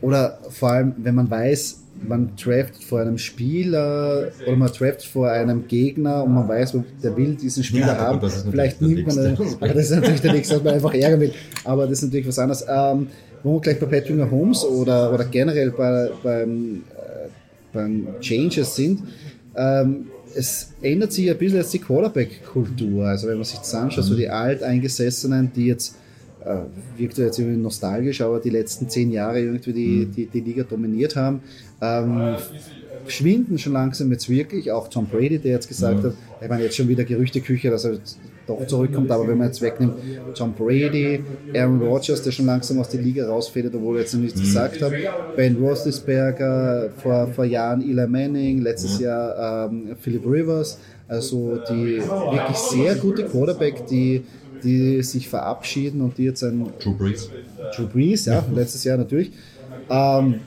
[0.00, 5.30] oder vor allem, wenn man weiß, man draftet vor einem Spieler oder man draftet vor
[5.30, 8.30] einem Gegner und man weiß, der will diesen Spieler ja, haben.
[8.50, 11.32] Vielleicht nimmt man aber das ist natürlich der nächste, dass man einfach ärgern will.
[11.64, 12.64] Aber das ist natürlich was anderes.
[12.68, 13.08] Ähm,
[13.42, 17.28] wo wir gleich bei Patrick Holmes oder, oder generell bei, beim, äh,
[17.72, 19.02] beim Changes sind,
[19.56, 23.04] ähm, es ändert sich ein bisschen jetzt die Quarterback-Kultur.
[23.06, 25.96] Also wenn man sich das anschaut, so die Alteingesessenen, die jetzt
[26.96, 30.12] wirkt jetzt irgendwie nostalgisch, aber die letzten zehn Jahre irgendwie die, mhm.
[30.12, 31.40] die, die Liga dominiert haben,
[31.80, 32.36] ähm,
[33.06, 34.70] schwinden schon langsam jetzt wirklich.
[34.70, 36.08] Auch Tom Brady, der jetzt gesagt mhm.
[36.08, 37.98] hat, ich meine jetzt schon wieder Gerüchteküche, dass er
[38.46, 39.94] doch zurückkommt, aber wenn man jetzt wegnimmt,
[40.34, 41.22] Tom Brady,
[41.54, 44.44] Aaron Rodgers, der schon langsam aus der Liga rausfädelt, obwohl er jetzt noch nichts mhm.
[44.44, 44.92] gesagt hat,
[45.36, 49.04] Ben Roethlisberger, vor, vor Jahren Eli Manning, letztes mhm.
[49.04, 50.78] Jahr ähm, Philip Rivers,
[51.08, 54.22] also die wirklich sehr gute Quarterback, die
[54.62, 56.70] die sich verabschieden und die jetzt ein.
[56.82, 57.30] Drew Brees.
[57.76, 59.32] Drew Brees, ja, letztes Jahr natürlich.
[59.90, 60.40] Ähm,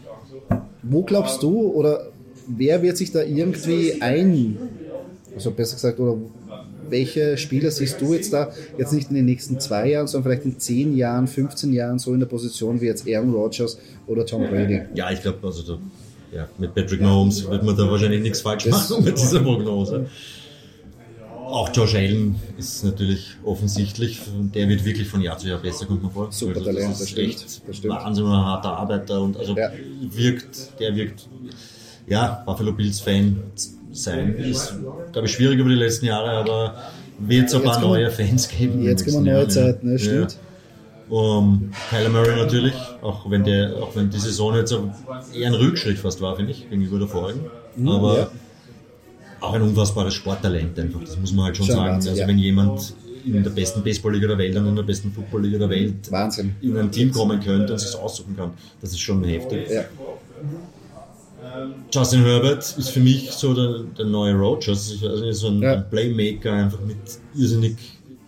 [0.83, 2.07] wo glaubst du oder
[2.47, 4.57] wer wird sich da irgendwie ein,
[5.33, 6.17] also besser gesagt, oder
[6.89, 10.45] welche Spieler siehst du jetzt da, jetzt nicht in den nächsten zwei Jahren, sondern vielleicht
[10.45, 14.43] in 10 Jahren, 15 Jahren so in der Position wie jetzt Aaron Rodgers oder Tom
[14.47, 14.81] Brady?
[14.93, 15.79] Ja, ich glaube, also da,
[16.35, 20.07] ja, mit Patrick Mahomes wird man da wahrscheinlich nichts falsch machen mit dieser Prognose.
[21.45, 24.19] Auch Josh Allen ist natürlich offensichtlich,
[24.53, 26.31] der wird wirklich von Jahr zu Jahr besser, kommt man vor.
[26.31, 27.45] Super also, Talent, das, das stimmt.
[27.67, 27.93] Das stimmt.
[27.93, 29.71] Wahnsinn, ein harter Arbeiter und also ja.
[30.01, 31.27] wirkt, der wirkt,
[32.07, 33.43] ja, Buffalo Bills Fan
[33.91, 34.75] sein, ist,
[35.11, 36.75] glaube ich, schwierig über die letzten Jahre, aber
[37.19, 38.83] wird es ein paar neue Fans geben.
[38.83, 39.99] Jetzt kommen neue Zeiten, ne?
[39.99, 40.33] stimmt.
[40.33, 40.39] Ja.
[41.07, 44.75] Um, Kyler Murray natürlich, auch wenn, der, auch wenn die Saison jetzt
[45.33, 47.41] eher ein Rückschritt fast war, finde ich, gegenüber der vorigen.
[47.75, 48.27] Mhm, aber ja
[49.41, 51.93] auch ein unfassbares Sporttalent einfach, das muss man halt schon, schon sagen.
[51.93, 52.27] Wahnsinn, also ja.
[52.27, 52.93] wenn jemand
[53.25, 56.55] in der besten Baseballliga der Welt und in der besten Footballliga der Welt Wahnsinn.
[56.61, 59.69] in ein Team kommen könnte und sich aussuchen kann, das ist schon heftig.
[59.69, 59.85] Ja.
[61.91, 65.77] Justin Herbert ist für mich so der, der neue Rogers, also so ein, ja.
[65.77, 66.97] Playmaker einfach mit
[67.35, 67.77] irrsinnig,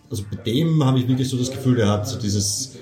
[0.10, 2.78] also bei dem habe ich wirklich so das Gefühl, der hat so dieses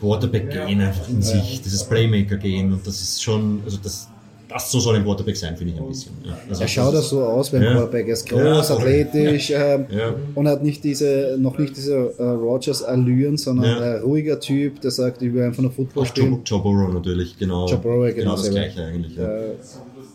[0.00, 4.08] Quarterback-Gehen einfach in sich, dieses Playmaker-Gehen und das ist schon, also das,
[4.48, 6.12] das so soll ein Quarterback sein, finde ich ein bisschen.
[6.24, 6.38] Ja.
[6.48, 7.72] Also er schaut auch so aus beim ja.
[7.72, 8.06] Quarterback.
[8.06, 8.76] Er ist groß, ja.
[8.76, 9.86] athletisch ähm,
[10.34, 15.20] und hat nicht diese, noch nicht diese äh, Rogers-Allüren, sondern ein ruhiger Typ, der sagt,
[15.22, 16.40] ich will einfach nur Football auch spielen.
[16.44, 17.66] Joe, Burrow natürlich, genau.
[17.68, 19.16] Joe Burrow, genau, genau das Gleiche eigentlich.
[19.16, 19.28] Ja.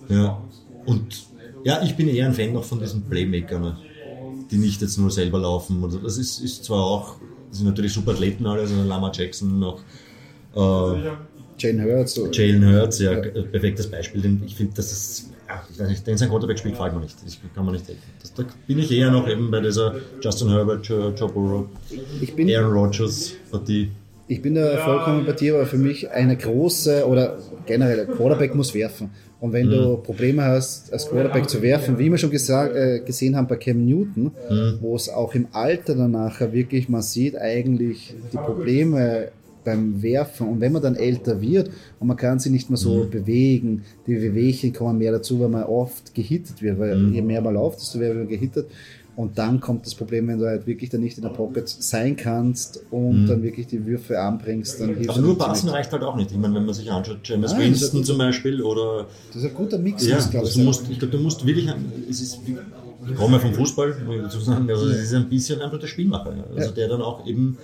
[0.09, 0.41] ja.
[0.85, 1.27] Und
[1.63, 3.77] ja, ich bin eher ein Fan noch von diesen Playmakern,
[4.49, 5.83] die nicht jetzt nur selber laufen.
[6.03, 7.15] Das ist, ist zwar auch,
[7.49, 9.79] das sind natürlich super Athleten alle, also Lama Jackson noch.
[10.55, 11.11] Äh,
[11.63, 12.19] Jalen Hurts.
[12.31, 14.21] Jalen Hurts, ja, ja, perfektes Beispiel.
[14.21, 17.15] Denn ich finde, das ist, ja, den sein Quarterback spielt, gefällt mir nicht.
[17.25, 18.01] Das kann man nicht helfen.
[18.21, 21.65] Das, da bin ich eher noch eben bei dieser Justin Herbert, Joe, Joe Burrow,
[22.37, 23.89] Aaron Rodgers Partie.
[24.27, 28.73] Ich bin da vollkommen bei dir, aber für mich eine große oder generell, Quarterback muss
[28.73, 29.11] werfen.
[29.41, 29.71] Und wenn mhm.
[29.71, 33.57] du Probleme hast, als Quarterback zu werfen, wie wir schon gesagt, äh, gesehen haben bei
[33.57, 34.77] Cam Newton, mhm.
[34.79, 39.31] wo es auch im Alter danach wirklich, man sieht eigentlich die Probleme
[39.63, 40.47] beim Werfen.
[40.47, 43.09] Und wenn man dann älter wird und man kann sich nicht mehr so mhm.
[43.09, 47.13] bewegen, die Wehwehchen kommen mehr dazu, weil man oft gehittet wird, weil mhm.
[47.13, 48.67] je mehr man läuft, desto mehr wird man gehittet.
[49.15, 52.15] Und dann kommt das Problem, wenn du halt wirklich dann nicht in der Pocket sein
[52.15, 53.27] kannst und mhm.
[53.27, 56.31] dann wirklich die Würfe anbringst, dann hilft Aber nur passen reicht halt auch nicht.
[56.31, 59.05] Ich meine, wenn man sich anschaut, James Winston zum Beispiel oder.
[59.27, 60.57] Das ist ein guter Mix, ja, glaube ich.
[60.57, 61.69] Musst, ich glaube, du musst wirklich,
[62.09, 62.39] es ist
[63.09, 65.87] ich komme vom Fußball, muss ich dazu sagen, also es ist ein bisschen einfach der
[65.87, 66.43] Spielmacher, ja.
[66.55, 67.57] also der dann auch eben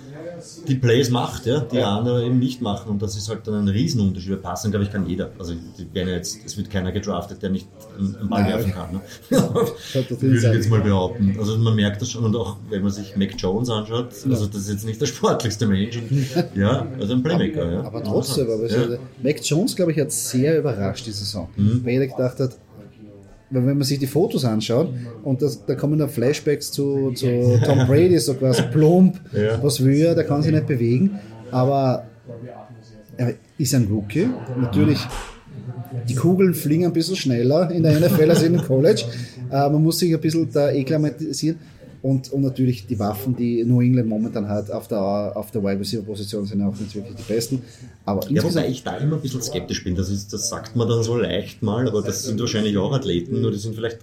[0.66, 3.68] die Plays macht, ja, die andere eben nicht machen und das ist halt dann ein
[3.68, 4.30] Riesenunterschied.
[4.30, 5.30] Wir passen, glaube ich, kann jeder.
[5.38, 5.54] Also
[5.94, 8.52] jetzt, es wird keiner gedraftet, der nicht einen Ball Nein.
[8.52, 8.92] werfen kann.
[8.92, 9.00] Ne?
[9.30, 11.36] das Würde ich jetzt mal behaupten.
[11.38, 14.62] Also man merkt das schon und auch wenn man sich Mac Jones anschaut, also das
[14.62, 17.72] ist jetzt nicht der sportlichste Mensch, und, ja, also ein Playmaker.
[17.72, 17.84] Ja.
[17.84, 18.98] Aber trotzdem, aber ja.
[19.22, 21.48] Mac Jones, glaube ich, hat sehr überrascht die Saison.
[21.56, 21.84] Mhm.
[21.84, 22.56] Weil jeder gedacht hat,
[23.50, 24.88] weil wenn man sich die Fotos anschaut
[25.24, 29.62] und das, da kommen dann Flashbacks zu, zu Tom Brady, so quasi plump, Ja.
[29.62, 31.18] was will er, der kann sich nicht bewegen,
[31.50, 32.04] aber
[33.16, 34.28] er ist ein Rookie.
[34.60, 34.98] Natürlich,
[36.08, 39.04] die Kugeln fliegen ein bisschen schneller in der NFL als in dem College.
[39.50, 41.58] Äh, man muss sich ein bisschen da eklimatisieren.
[42.02, 45.80] Und, und natürlich die Waffen, die New England momentan hat auf der, auf der Wide
[45.80, 47.62] Receiver Position, sind auch nicht wirklich die besten.
[48.06, 49.94] Aber Ja, wobei ich da immer ein bisschen skeptisch bin.
[49.94, 53.40] Das, ist, das sagt man dann so leicht mal, aber das sind wahrscheinlich auch Athleten,
[53.42, 53.98] nur die sind vielleicht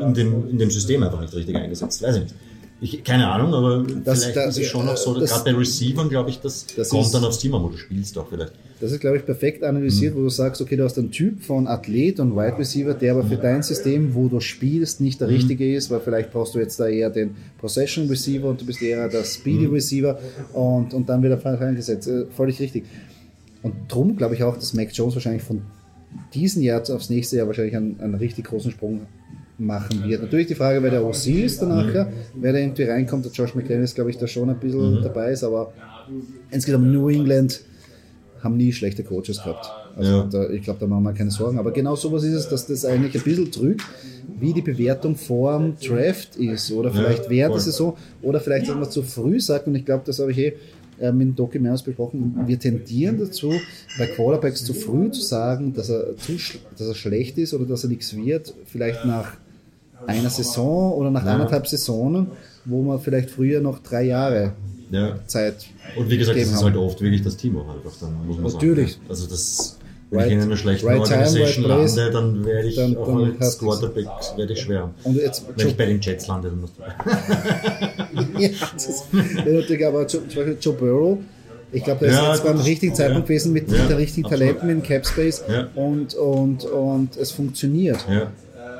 [0.00, 2.02] in dem, in dem System einfach nicht richtig eingesetzt.
[2.02, 2.34] Weiß ich nicht.
[2.80, 6.08] Ich, keine Ahnung, aber Das- vielleicht das- ist es schon auch so, gerade bei Receivern,
[6.08, 8.52] glaube ich, das, Das kommt ist- dann aufs Team an, wo du spielst auch vielleicht.
[8.80, 11.66] Das ist, glaube ich, perfekt analysiert, wo du sagst, okay, du hast einen Typ von
[11.66, 15.74] Athlet und Wide Receiver, der aber für dein System, wo du spielst, nicht der richtige
[15.74, 19.08] ist, weil vielleicht brauchst du jetzt da eher den Possession Receiver und du bist eher
[19.08, 20.18] der Speedy Receiver
[20.52, 22.08] und, und dann wird er eingesetzt.
[22.08, 22.84] Äh, Völlig richtig.
[23.62, 25.62] Und darum glaube ich auch, dass Mac Jones wahrscheinlich von
[26.34, 29.02] diesem Jahr aufs nächste Jahr wahrscheinlich einen, einen richtig großen Sprung
[29.56, 30.22] machen wird.
[30.22, 33.24] Natürlich die Frage, wer der OC ist danach, wer da irgendwie reinkommt.
[33.24, 35.72] Der Josh McClain ist, glaube ich, da schon ein bisschen dabei ist, aber
[36.50, 37.60] insgesamt New England
[38.44, 39.70] haben nie schlechte Coaches gehabt.
[39.96, 40.28] Also Ja.
[40.30, 41.58] da, ich glaube, da machen wir keine Sorgen.
[41.58, 43.82] Aber genau sowas ist es, dass das eigentlich ein bisschen trügt,
[44.38, 47.58] wie die Bewertung vor dem Draft ist oder vielleicht während voll.
[47.60, 49.66] der Saison oder vielleicht, dass man zu früh sagt.
[49.66, 50.54] Und ich glaube, das habe ich eh
[51.00, 52.36] mit dem Doki mehrmals besprochen.
[52.46, 53.52] Wir tendieren dazu,
[53.98, 56.32] bei Quarterbacks zu früh zu sagen, dass er, zu,
[56.78, 58.54] dass er schlecht ist oder dass er nichts wird.
[58.66, 59.32] Vielleicht nach
[60.06, 62.28] einer Saison oder nach anderthalb Saisonen,
[62.64, 64.52] wo man vielleicht früher noch drei Jahre
[64.90, 65.18] Ja.
[65.26, 65.56] Zeit
[65.96, 66.64] Und wie gesagt, das ist haben.
[66.64, 68.92] halt oft wirklich das Team auch einfach, dann muss man Natürlich.
[68.92, 69.04] sagen.
[69.08, 69.78] Also das,
[70.10, 73.06] wenn Right- ich in einer schlechten right Organisation right lande, dann werde ich Dann- auch
[73.06, 73.58] dann als.
[73.58, 74.90] Quarterback werde ich schwer.
[75.04, 76.82] Und jetzt Wenn ich bei den Jets lande, dann musst du.
[78.40, 81.18] ja, das ist natürlich aber zum Beispiel Joe Burrow.
[81.72, 83.34] Ich glaube, der ist Ja, jetzt beim richtigen Zeitpunkt ja.
[83.34, 84.46] gewesen mit Ja, den richtigen absolut.
[84.46, 85.66] Talenten, mit dem Cap Space Ja.
[85.74, 87.98] und, und, und es funktioniert.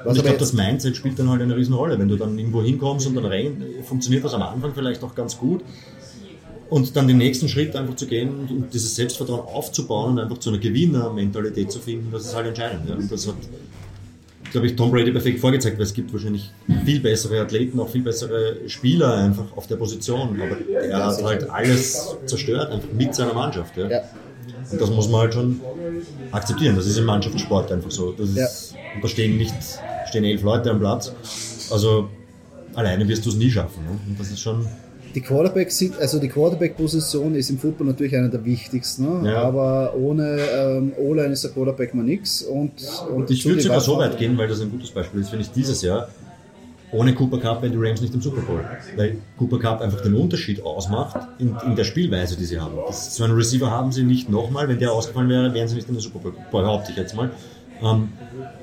[0.06, 1.98] Und ich glaube, das Mindset spielt dann halt eine Riesenrolle.
[1.98, 5.36] Wenn du dann irgendwo hinkommst und dann rein, funktioniert das am Anfang vielleicht auch ganz
[5.36, 5.62] gut.
[6.70, 10.38] Und dann den nächsten Schritt einfach zu gehen und, und dieses Selbstvertrauen aufzubauen und einfach
[10.38, 12.88] zu einer Gewinnermentalität zu finden, das ist halt entscheidend.
[12.88, 12.96] Ja.
[12.96, 13.34] Und das hat,
[14.50, 16.50] glaube ich, Tom Brady perfekt vorgezeigt, weil es gibt wahrscheinlich
[16.84, 20.40] viel bessere Athleten, auch viel bessere Spieler einfach auf der Position.
[20.40, 23.76] Aber er hat halt alles zerstört, einfach mit seiner Mannschaft.
[23.76, 23.88] Ja.
[23.88, 24.00] Ja.
[24.70, 25.60] Und das muss man halt schon
[26.32, 26.76] akzeptieren.
[26.76, 28.12] Das ist im Mannschaftssport einfach so.
[28.12, 29.54] Das ist, Und da stehen nicht
[30.14, 31.12] stehen elf Leute am Platz.
[31.70, 32.08] Also
[32.74, 33.84] alleine wirst du es nie schaffen.
[33.84, 33.98] Ne?
[34.06, 34.66] Und das ist schon.
[35.14, 39.30] Die Quarterback also die Quarterback-Position ist im Football natürlich eine der wichtigsten, ne?
[39.30, 39.42] Ja.
[39.42, 42.42] aber ohne ähm, O-Line ist der Quarterback mal nix.
[42.42, 42.72] Und,
[43.14, 45.52] und Ich würde sogar so weit gehen, weil das ein gutes Beispiel ist, finde ich
[45.52, 46.08] dieses Jahr.
[46.94, 48.60] Ohne Cooper Cup wären die Rams nicht im Super Bowl.
[48.96, 52.74] Weil Cooper Cup einfach den Unterschied ausmacht in, in der Spielweise, die sie haben.
[52.86, 54.68] Das, so einen Receiver haben sie nicht nochmal.
[54.68, 56.34] Wenn der ausgefallen wäre, wären sie nicht in den Super Bowl.
[56.52, 57.30] Behaupte ich jetzt mal.
[57.82, 58.08] Ähm,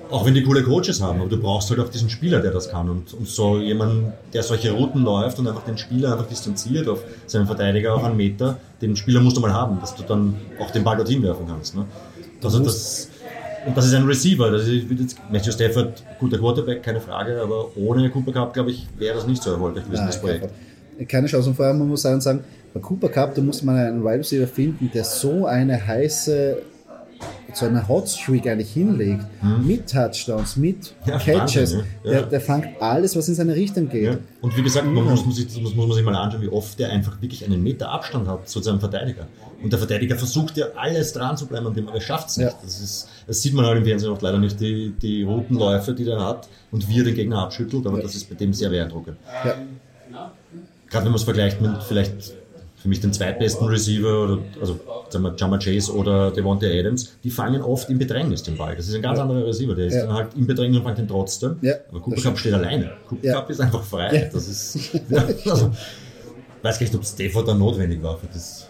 [0.10, 2.70] auch wenn die coole Coaches haben, aber du brauchst halt auch diesen Spieler, der das
[2.70, 2.90] kann.
[2.90, 7.04] Und, und so jemand, der solche Routen läuft und einfach den Spieler einfach distanziert auf
[7.28, 10.72] seinen Verteidiger auf einen Meter, den Spieler musst du mal haben, dass du dann auch
[10.72, 11.76] den Ball dorthin werfen kannst.
[11.76, 11.86] Ne?
[12.44, 13.10] Also das,
[13.66, 14.52] und das ist ein Receiver.
[14.52, 18.88] Das ist, jetzt, Matthew Stafford, guter Quarterback, keine Frage, aber ohne Cooper Cup, glaube ich,
[18.98, 20.50] wäre das nicht so erfolgreich gewesen, das Projekt.
[21.08, 21.50] Keine Chance.
[21.50, 22.44] Und vor allem, man muss sagen, sagen
[22.74, 26.58] bei Cooper Cup, da muss man einen Wide Receiver finden, der so eine heiße,
[27.56, 29.26] so eine Hotstreak eigentlich hinlegt,
[29.64, 30.94] mit Touchdowns, mit.
[31.06, 31.74] Ja, Catches.
[31.74, 32.12] Wahnsinn, ja.
[32.12, 34.18] Der, der fängt alles, was in seine Richtung geht.
[34.42, 36.90] Und wie gesagt, man muss, muss, muss, muss man sich mal anschauen, wie oft der
[36.90, 39.28] einfach wirklich einen Meter Abstand hat zu seinem Verteidiger.
[39.62, 42.38] Und der Verteidiger versucht ja alles dran zu bleiben an dem, aber er schafft es
[42.38, 42.56] nicht.
[42.64, 46.06] Das, ist, das sieht man halt im Fernsehen oft leider nicht, die, die Routenläufe, die
[46.06, 49.18] der hat und wie er den Gegner abschüttelt, aber das ist bei dem sehr beeindruckend.
[49.42, 52.34] Gerade wenn man es vergleicht mit vielleicht
[52.82, 57.30] für mich den zweitbesten Receiver, oder, also sagen wir Jama Chase oder Devontae Adams, die
[57.30, 58.76] fangen oft im Bedrängnis den Ball.
[58.76, 60.06] Das ist ein ganz anderer Receiver, der ist Ja.
[60.08, 61.58] dann halt im Bedrängnis und fängt ihn trotzdem.
[61.62, 62.92] Ja, Aber Cooper Cup steht alleine.
[63.08, 63.34] Cooper Ja.
[63.36, 64.16] Cup ist einfach frei.
[64.16, 64.30] Ja.
[64.34, 65.72] Das ist, ja, also,
[66.64, 68.68] weiß gar nicht, ob Stafford da notwendig war, für das,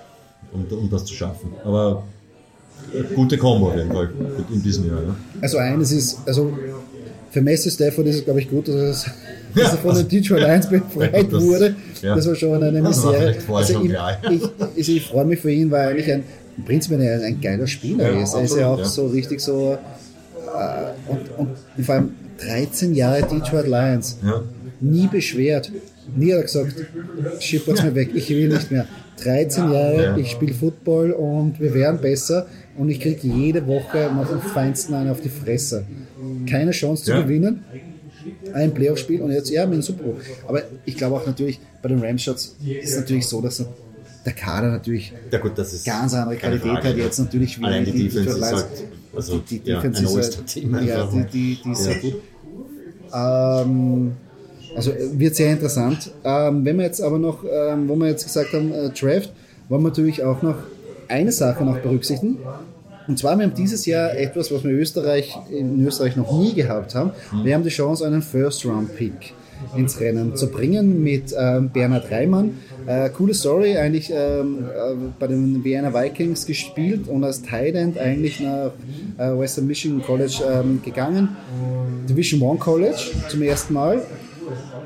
[0.51, 1.53] um, um das zu schaffen.
[1.63, 2.03] Aber
[2.93, 4.09] äh, gute Kombo auf jeden Fall
[4.53, 5.01] in diesem Jahr.
[5.03, 5.15] Ja.
[5.41, 6.51] Also eines ist, also
[7.31, 9.05] für Messi Stafford ist es, glaube ich, gut, dass, es,
[9.55, 11.75] Ja, dass er von den Detroit Lions befreit Das- wurde.
[12.01, 12.15] ja.
[12.15, 13.35] Das war schon eine Misere.
[13.53, 14.17] Also ich, klar.
[14.31, 16.23] ich, also ich freue mich für ihn, weil er eigentlich ein,
[16.57, 18.33] im Prinzip ein, ein geiler Spieler Ja, ist.
[18.33, 19.77] Er ist ja auch so richtig so,
[20.37, 21.19] äh, und,
[21.77, 22.11] und vor allem
[22.45, 24.17] 13 Jahre Detroit Lions.
[24.79, 25.71] Nie beschwert.
[26.15, 26.75] Nie hat er gesagt,
[27.39, 28.85] schippert's mir weg, ich will nicht mehr.
[29.23, 30.17] 13 Jahre, Ja.
[30.17, 34.95] ich spiele Football und wir werden besser und ich kriege jede Woche noch den Feinsten
[34.95, 35.85] einen auf die Fresse.
[36.45, 37.21] Keine Chance zu Ja.
[37.21, 37.63] gewinnen.
[38.53, 40.15] Ein Playoff-Spiel und jetzt, ja, mit dem Super Bowl.
[40.47, 43.65] Aber ich glaube auch natürlich, bei den Rams-Shots ist es natürlich so, dass
[44.25, 47.63] der Kader natürlich Ja gut, das ist ganz andere Qualität Frage, hat jetzt natürlich wie
[47.65, 48.65] Allein die die Defense ist halt,
[49.15, 51.91] also die, die ja, Defense ist halt- Ja, die, die, die ist Ja.
[51.93, 52.15] sehr gut.
[53.13, 54.11] Ähm,
[54.75, 56.11] also wird sehr interessant.
[56.23, 59.31] Ähm, wenn wir jetzt aber noch, ähm, wo wir jetzt gesagt haben, äh, Draft,
[59.69, 60.55] wollen wir natürlich auch noch
[61.07, 62.37] eine Sache noch berücksichtigen.
[63.07, 66.53] Und zwar, wir haben dieses Jahr etwas, was wir in Österreich, in Österreich noch nie
[66.53, 67.11] gehabt haben.
[67.43, 69.33] Wir haben die Chance, einen First-Round-Pick
[69.75, 72.57] ins Rennen zu bringen mit ähm, Bernhard Reimann.
[72.87, 78.39] Äh, coole Story, eigentlich ähm, äh, bei den Vienna Vikings gespielt und als End eigentlich
[78.39, 78.71] nach
[79.17, 81.29] äh, Western Michigan College ähm, gegangen.
[82.09, 84.01] Division One College zum ersten Mal.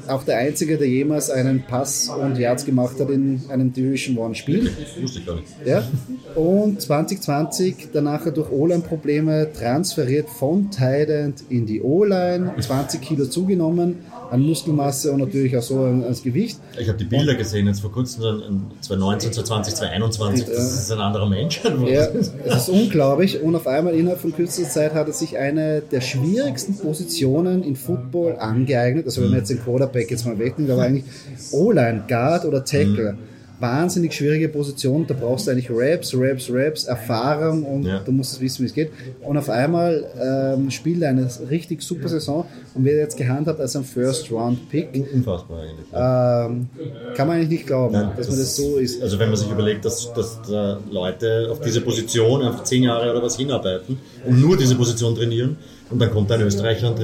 [0.08, 4.36] Auch der Einzige, der jemals einen Pass und Yards gemacht hat in einem Division One
[4.36, 4.72] Spiel.
[5.02, 5.48] Wusste ich gar nicht.
[5.66, 5.84] Ja.
[6.36, 13.98] Und 2020 danach durch O-Line-Probleme transferiert von Tight End in die O-Line, 20 Kilo zugenommen
[14.32, 16.60] an Muskelmasse und natürlich auch so an- ans Gewicht.
[16.80, 20.46] Ich habe die Bilder gesehen jetzt vor kurzem, so in 2019, 2020, 2021.
[20.48, 21.62] Das ist ein anderer Mensch.
[21.88, 25.82] Ja, es ist unglaublich und auf einmal innerhalb von kürzester Zeit hat er sich eine
[25.82, 29.06] der schwierigsten Positionen in Football angeeignet.
[29.06, 31.06] Also wenn man jetzt den Quarterback jetzt mal wegnimmt, aber eigentlich
[31.52, 33.18] O-Line, Guard oder Tackle.
[33.60, 38.00] Wahnsinnig schwierige Position, da brauchst du eigentlich Raps, Raps, Raps, Erfahrung und Ja.
[38.00, 38.90] du musst wissen, wie es geht.
[39.22, 43.76] Und auf einmal ähm, spielt er eine richtig super Saison und wird jetzt gehandhabt als
[43.76, 44.90] ein First-Round-Pick.
[45.14, 45.88] Unfassbar eigentlich.
[45.94, 46.68] Ähm,
[47.16, 49.02] kann man eigentlich nicht glauben, Nein, dass man das so ist.
[49.02, 53.10] Also wenn man sich überlegt, dass, dass da Leute auf diese Position einfach zehn Jahre
[53.12, 55.58] oder was hinarbeiten und nur diese Position trainieren
[55.90, 57.00] und dann kommt ein Österreicher und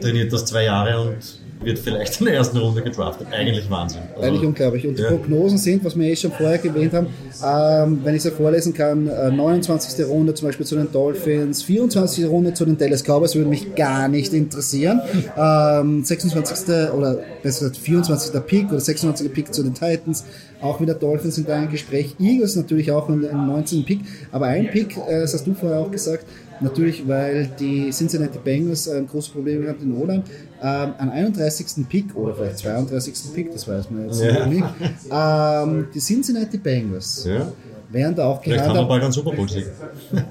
[0.00, 1.16] trainiert das zwei Jahre und
[1.64, 3.26] wird vielleicht in der ersten Runde gedraftet.
[3.30, 4.00] Eigentlich Wahnsinn.
[4.14, 4.86] Also, Eigentlich unglaublich.
[4.86, 5.08] Und die Ja.
[5.08, 7.06] Prognosen sind, was wir eh schon vorher erwähnt haben,
[7.44, 10.04] ähm, wenn ich es ja vorlesen kann, äh, 29.
[10.06, 12.26] Runde zum Beispiel zu den Dolphins, 24.
[12.26, 15.00] Runde zu den Dallas Cowboys würde mich gar nicht interessieren.
[15.36, 16.92] Ähm, 26.
[16.92, 18.40] oder besser gesagt 24.
[18.46, 19.32] Pick oder 26.
[19.32, 20.24] Pick zu den Titans.
[20.60, 22.14] Auch wieder Dolphins sind da im Gespräch.
[22.20, 23.84] Eagles natürlich auch im, im 19.
[23.84, 24.00] Pick.
[24.30, 26.24] Aber ein Pick, äh, das hast du vorher auch gesagt,
[26.60, 30.24] natürlich, weil die Cincinnati Bengals ein großes Problem gehabt in Roland.
[30.62, 31.88] Ähm, an 31.
[31.88, 33.34] Pick oder vielleicht 32.
[33.34, 34.46] Pick, das weiß man jetzt Ja.
[34.46, 34.64] nicht.
[35.10, 37.52] Ähm, die Cincinnati Bengals Ja.
[37.90, 39.46] werden da auch Vielleicht haben wir bald einen Super Bowl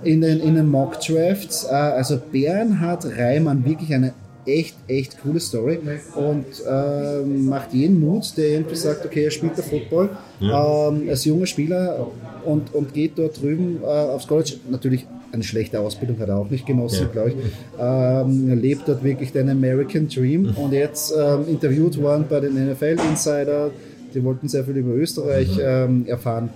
[0.04, 1.66] in den, in den Mock Drafts.
[1.66, 4.14] Äh, also Bernhard Reimann, wirklich eine
[4.46, 5.80] echt, echt coole Story
[6.16, 10.10] und ähm, macht jeden Mut, der irgendwie sagt, okay, er spielt der Football
[10.42, 12.08] ähm, als junger Spieler
[12.46, 14.54] und, und geht dort drüben äh, aufs College.
[14.70, 17.12] Natürlich eine schlechte Ausbildung hat er auch nicht genossen, Ja.
[17.12, 17.36] glaube ich.
[17.80, 22.72] Ähm, er lebt dort wirklich den American Dream und jetzt ähm, interviewt worden bei den
[22.72, 23.72] NFL Insider.
[24.14, 26.50] Die wollten sehr viel über Österreich ähm, erfahren.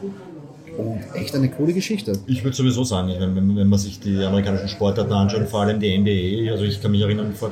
[0.77, 2.11] Und echt eine coole Geschichte.
[2.27, 5.79] Ich würde sowieso sagen, wenn, wenn, wenn man sich die amerikanischen Sportarten anschaut, vor allem
[5.79, 7.51] die NBA, also ich kann mich erinnern, vor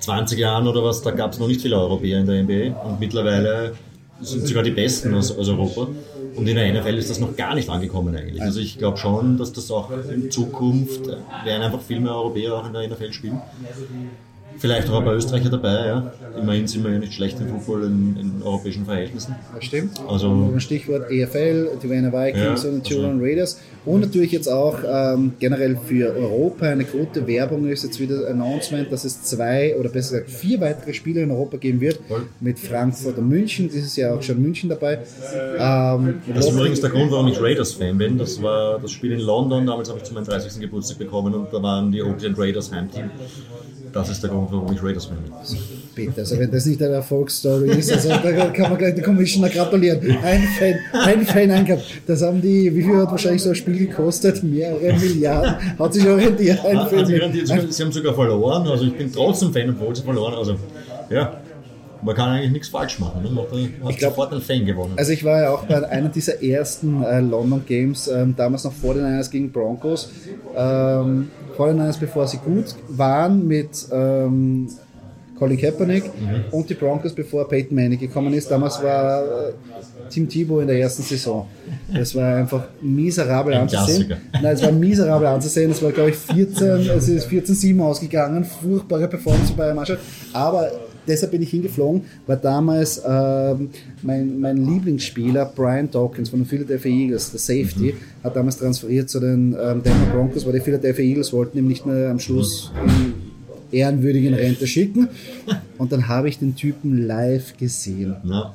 [0.00, 3.00] 20 Jahren oder was, da gab es noch nicht viele Europäer in der NBA und
[3.00, 3.72] mittlerweile
[4.20, 5.88] sind sogar die Besten aus, aus Europa.
[6.34, 8.40] Und in der NFL ist das noch gar nicht angekommen eigentlich.
[8.40, 12.54] Also ich glaube schon, dass das auch in Zukunft äh, werden einfach viel mehr Europäer
[12.54, 13.40] auch in der NFL spielen.
[14.58, 16.12] Vielleicht auch ein paar Österreicher dabei, ja.
[16.40, 19.34] Immerhin sind wir ja nicht schlecht im Football in, in europäischen Verhältnissen.
[19.54, 20.00] Das stimmt.
[20.08, 23.60] Also Stichwort EFL, die Vienna Vikings Ja, und die Turan also- Raiders.
[23.84, 28.40] Und natürlich jetzt auch ähm, generell für Europa eine gute Werbung ist jetzt wieder ein
[28.42, 32.00] Announcement, dass es zwei oder besser gesagt vier weitere Spiele in Europa geben wird.
[32.06, 32.26] Voll.
[32.40, 33.70] Mit Frankfurt und München.
[33.72, 34.98] Dieses Jahr auch schon München dabei.
[35.58, 38.18] Ähm, Das ist übrigens der Grund, warum ich Raiders-Fan bin.
[38.18, 40.60] Das war das Spiel in London, damals habe ich zu meinem 30.
[40.60, 43.10] Geburtstag bekommen und da waren die Oakland Raiders Heimteam.
[43.92, 45.32] Das ist der Grund, warum ich Raiders-Fan bin.
[45.94, 49.48] Bitte, also wenn das nicht eine Erfolgsstory ist, also da kann man gleich den Commissioner
[49.48, 50.00] gratulieren.
[50.22, 51.84] Ein Fan, ein Fan eingehabt.
[52.06, 54.42] Das haben die, wie viel hat wahrscheinlich so ein Spiel gekostet?
[54.42, 55.78] Mehrere Milliarden.
[55.78, 56.64] Hat sich orientiert.
[56.64, 56.98] Ein Hat Fan.
[57.04, 60.56] Ein, sie haben sogar verloren, also ich bin trotzdem Fan, obwohl sie verloren Also,
[61.10, 61.40] ja,
[62.02, 63.22] man kann eigentlich nichts falsch machen.
[63.22, 63.30] Ne?
[63.30, 64.94] Man hat, glaub- sofort einen Fan gewonnen.
[64.96, 68.72] Also ich war ja auch bei einer dieser ersten äh, London Games, ähm, damals noch
[68.72, 70.10] vor den Niners gegen Broncos.
[70.56, 74.68] Ähm, vor den Niners, bevor sie gut waren mit ähm,
[75.38, 76.04] Colin Kaepernick
[76.50, 78.50] und die Broncos, bevor Peyton Manning gekommen ist.
[78.50, 79.52] Damals war äh,
[80.10, 81.46] Tim Tebow in der ersten Saison.
[81.94, 84.06] Das war einfach miserabel Ein anzusehen.
[84.08, 84.16] Klassiker.
[84.42, 85.70] Nein, es war miserabel anzusehen.
[85.70, 88.44] Es war, glaube ich, 14, es ist 14-7 ausgegangen.
[88.44, 90.00] Furchtbare Performance bei der Mannschaft.
[90.32, 90.70] Aber
[91.08, 93.70] deshalb bin ich hingeflogen, weil damals ähm,
[94.02, 99.20] mein, mein Lieblingsspieler Brian Dawkins von den Philadelphia Eagles, der Safety, hat damals transferiert zu
[99.20, 103.28] den ähm, Denver Broncos, weil die Philadelphia Eagles wollten ihm nicht mehr am Schluss in
[103.70, 105.08] ehrenwürdig in Rente schicken.
[105.78, 108.16] Und dann habe ich den Typen live gesehen.
[108.24, 108.54] Ja.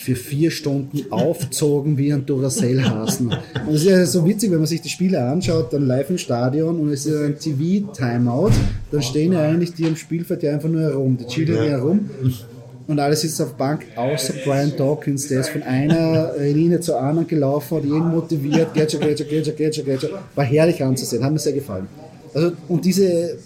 [0.00, 3.34] Für vier Stunden aufzogen wie ein Duracell-Hasen.
[3.66, 6.16] Und es ist ja so witzig, wenn man sich die Spiele anschaut, dann live im
[6.16, 8.52] Stadion und es ist ein TV-Timeout,
[8.90, 11.18] dann stehen ja eigentlich die im Spielfeld ja einfach nur herum.
[11.18, 12.08] Die chillen ja herum
[12.86, 17.28] und alle sitzen auf Bank, außer Brian Dawkins, der ist von einer Linie zur anderen
[17.28, 20.08] gelaufen, hat jeden motiviert, Gadger, Gadger, Gadger, Gadger, Gadger.
[20.34, 21.86] War herrlich anzusehen, hat mir sehr gefallen.
[22.32, 23.36] Also, und diese,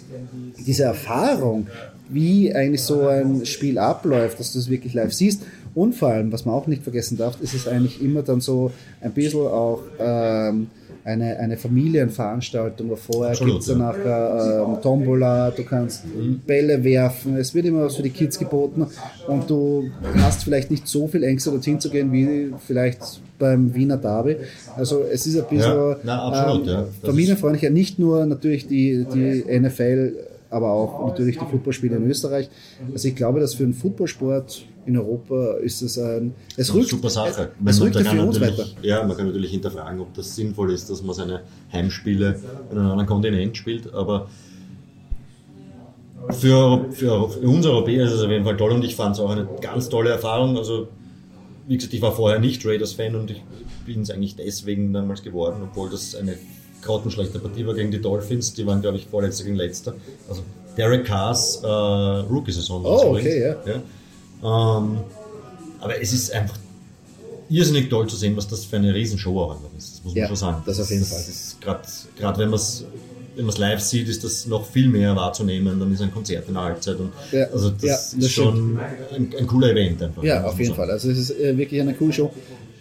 [0.64, 1.66] diese Erfahrung,
[2.09, 5.42] wie eigentlich so ein Spiel abläuft, dass du es wirklich live siehst.
[5.75, 8.70] Und vor allem, was man auch nicht vergessen darf, ist es eigentlich immer dann so
[9.01, 10.68] ein bisschen auch ähm,
[11.05, 16.05] eine, eine Familienveranstaltung, wo vorher gibt es dann nachher ähm, Tombola, du kannst
[16.47, 18.87] Bälle werfen, es wird immer was für die Kids geboten
[19.27, 23.97] und du hast vielleicht nicht so viel Ängste dorthin zu gehen wie vielleicht beim Wiener
[23.97, 24.37] Derby.
[24.77, 26.81] Also es ist ein bisschen Ja, na, absolut, ja.
[26.83, 30.12] Das ist- familienfreundlicher, nicht nur natürlich die, die NFL,
[30.51, 32.49] aber auch natürlich die Footballspiele in Österreich.
[32.93, 36.91] Also ich glaube, dass für einen Footballsport in Europa ist es ein, es Eine rückt,
[36.91, 37.28] super Sache.
[37.64, 38.70] es, es Man rückt ja kann für uns natürlich- weiter.
[38.82, 41.41] Ja, man kann natürlich hinterfragen, ob das sinnvoll ist, dass man seine
[41.72, 44.28] Heimspiele in einem anderen Kontinent spielt, aber
[46.30, 49.20] für, für, für uns Europäer ist es auf jeden Fall toll und ich fand es
[49.20, 50.57] auch eine ganz tolle Erfahrung.
[50.57, 50.89] Also,
[51.66, 53.43] wie gesagt, ich war vorher nicht Raiders-Fan und ich
[53.85, 56.37] bin es eigentlich deswegen damals geworden, obwohl das eine
[56.82, 58.55] grottenschlechte Partie war gegen die Dolphins.
[58.55, 59.95] Die waren, glaube ich, vorletzter gegen letzter.
[60.28, 60.43] Also,
[60.78, 62.82] Derek Carrs äh, Rookie-Saison.
[62.85, 63.82] Oh, okay, ja.
[64.45, 64.99] Ähm,
[65.80, 66.59] aber es ist einfach
[67.49, 69.95] irrsinnig toll zu sehen, was das für eine Riesenshow auch einfach ist.
[69.97, 70.62] Das muss man Ja, schon sagen.
[70.66, 71.20] das auf jeden Fall.
[71.20, 72.84] ist Gerade wenn man es
[73.36, 75.80] wenn live sieht, ist das noch viel mehr wahrzunehmen.
[75.80, 76.97] Dann ist ein Konzert in der Halbzeit.
[76.99, 78.78] Und Ja, also das ja, ist das schon
[79.12, 80.22] ein, ein cooler Event einfach.
[80.22, 80.76] Ja, auf jeden sagen.
[80.76, 80.90] Fall.
[80.90, 82.32] Also es ist äh, wirklich eine coole Show.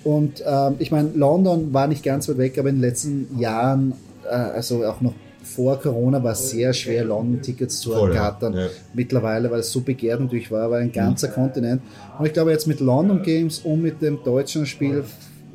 [0.04, 3.94] Und ähm, ich meine, London war nicht ganz weit weg, aber in den letzten Jahren,
[4.26, 5.14] äh, also auch noch
[5.44, 8.16] vor Corona, war es sehr schwer, London-Tickets zu Voll, ja.
[8.16, 8.54] ergattern.
[8.54, 8.68] Ja.
[8.94, 11.82] Mittlerweile, weil es so begehrt natürlich war, war ein ganzer Kontinent.
[12.18, 15.04] Und ich glaube, jetzt mit London Games und mit dem deutschen Spiel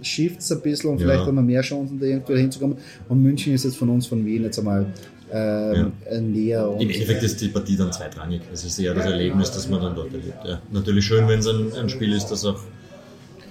[0.03, 1.07] schifft es ein bisschen und Ja.
[1.07, 2.77] vielleicht haben wir mehr Chancen, da irgendwie hinzukommen.
[3.09, 4.87] Und München ist jetzt von uns, von Wien, jetzt einmal
[5.33, 6.75] ähm, äh, näher.
[6.79, 8.41] Im Endeffekt ist die Partie dann zweitrangig.
[8.53, 10.39] Es ist eher das Erlebnis, das man dann dort erlebt.
[10.45, 10.61] Ja.
[10.71, 12.61] Natürlich schön, wenn es ein, ein Spiel ist, das auch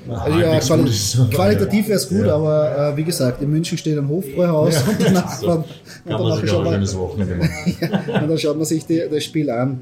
[0.10, 2.36] Also ja, quali qualitativ wäre es gut, Ja.
[2.36, 5.52] aber äh, wie gesagt, in München steht ein Hofbräuhaus Ja, und danach, so.
[5.52, 5.66] und
[6.06, 7.50] Kann man danach auch schaut man, machen.
[8.22, 9.80] und dann schaut man sich die, das Spiel an.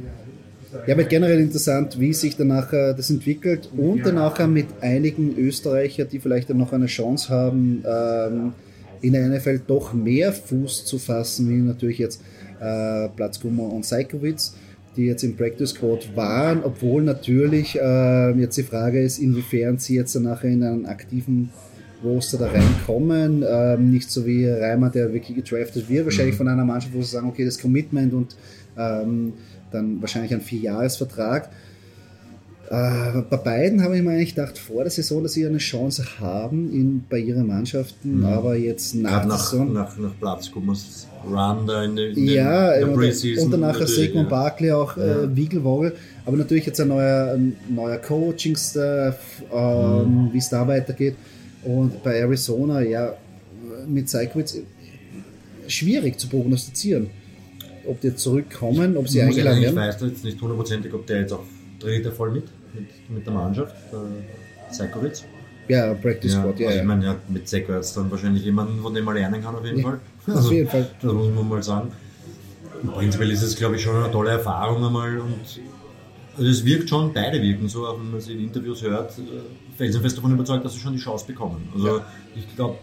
[0.88, 5.38] Ja, aber generell interessant, wie sich dann nachher das entwickelt und dann nachher mit einigen
[5.38, 8.54] Österreicher, die vielleicht dann noch eine Chance haben, ähm,
[9.02, 12.22] in der NFL doch mehr Fuß zu fassen, wie natürlich jetzt
[12.60, 14.56] äh, Platzkummer und Seikowitz,
[14.96, 19.96] die jetzt im Practice Squad waren, obwohl natürlich äh, jetzt die Frage ist, inwiefern sie
[19.96, 21.50] jetzt dann nachher in einen aktiven
[22.04, 23.44] Roster da reinkommen.
[23.48, 27.12] Ähm, nicht so wie Reimer, der wirklich gedraftet wird, wahrscheinlich von einer Mannschaft, wo sie
[27.12, 28.36] sagen, okay, das Commitment und
[28.78, 29.34] ähm,
[29.72, 31.50] dann wahrscheinlich ein Vierjahresvertrag.
[32.70, 36.04] Äh, bei beiden habe ich mir eigentlich gedacht, vor der Saison, dass sie eine Chance
[36.20, 41.84] haben in, bei ihren Mannschaften, aber jetzt nach der nach, nach, nach Platzkummers Run da
[41.84, 43.46] in, in Ja, der und, Preseason.
[43.46, 44.36] und danach Sigmund ja.
[44.38, 45.94] Barkley auch äh, Wiegelwogel.
[46.26, 49.18] Aber natürlich jetzt ein neuer, ein neuer Coaching-Staff,
[49.54, 50.34] ähm, Mhm.
[50.34, 51.16] wie es da weitergeht.
[51.64, 53.16] Und bei Arizona, ja,
[53.88, 54.58] mit Seikwitz
[55.68, 57.10] schwierig zu prognostizieren.
[57.88, 59.90] Ob die zurückkommen, ob sie eingeladen ehrlich, ich werden.
[59.90, 61.44] weiß jetzt nicht hundertprozentig, ob der jetzt auch
[61.80, 62.44] dreht er voll mit,
[62.76, 65.24] mit, mit der Mannschaft, der Seikowitz.
[65.68, 66.68] Ja, Practice Ja, Squad, ja.
[66.68, 66.82] also ja.
[66.84, 69.66] ich meine, ja, mit Seko jetzt dann wahrscheinlich jemanden, von dem man lernen kann, auf
[69.66, 70.00] jeden Ja, Fall.
[70.36, 70.88] auf jeden Fall.
[71.02, 71.92] Das muss man mal sagen.
[72.94, 75.40] Prinzipiell ist es, glaube ich, schon eine tolle Erfahrung einmal und
[76.38, 79.22] also es wirkt schon, beide wirken so, auch wenn man sie in Interviews hört, äh,
[79.78, 81.70] felsenfest davon überzeugt, dass sie schon die Chance bekommen.
[81.74, 82.02] Also
[82.36, 82.78] ich glaube,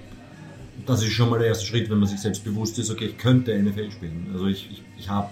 [0.86, 3.18] das ist schon mal der erste Schritt, wenn man sich selbst bewusst ist, okay, ich
[3.18, 4.30] könnte NFL spielen.
[4.32, 5.28] Also ich, ich, ich habe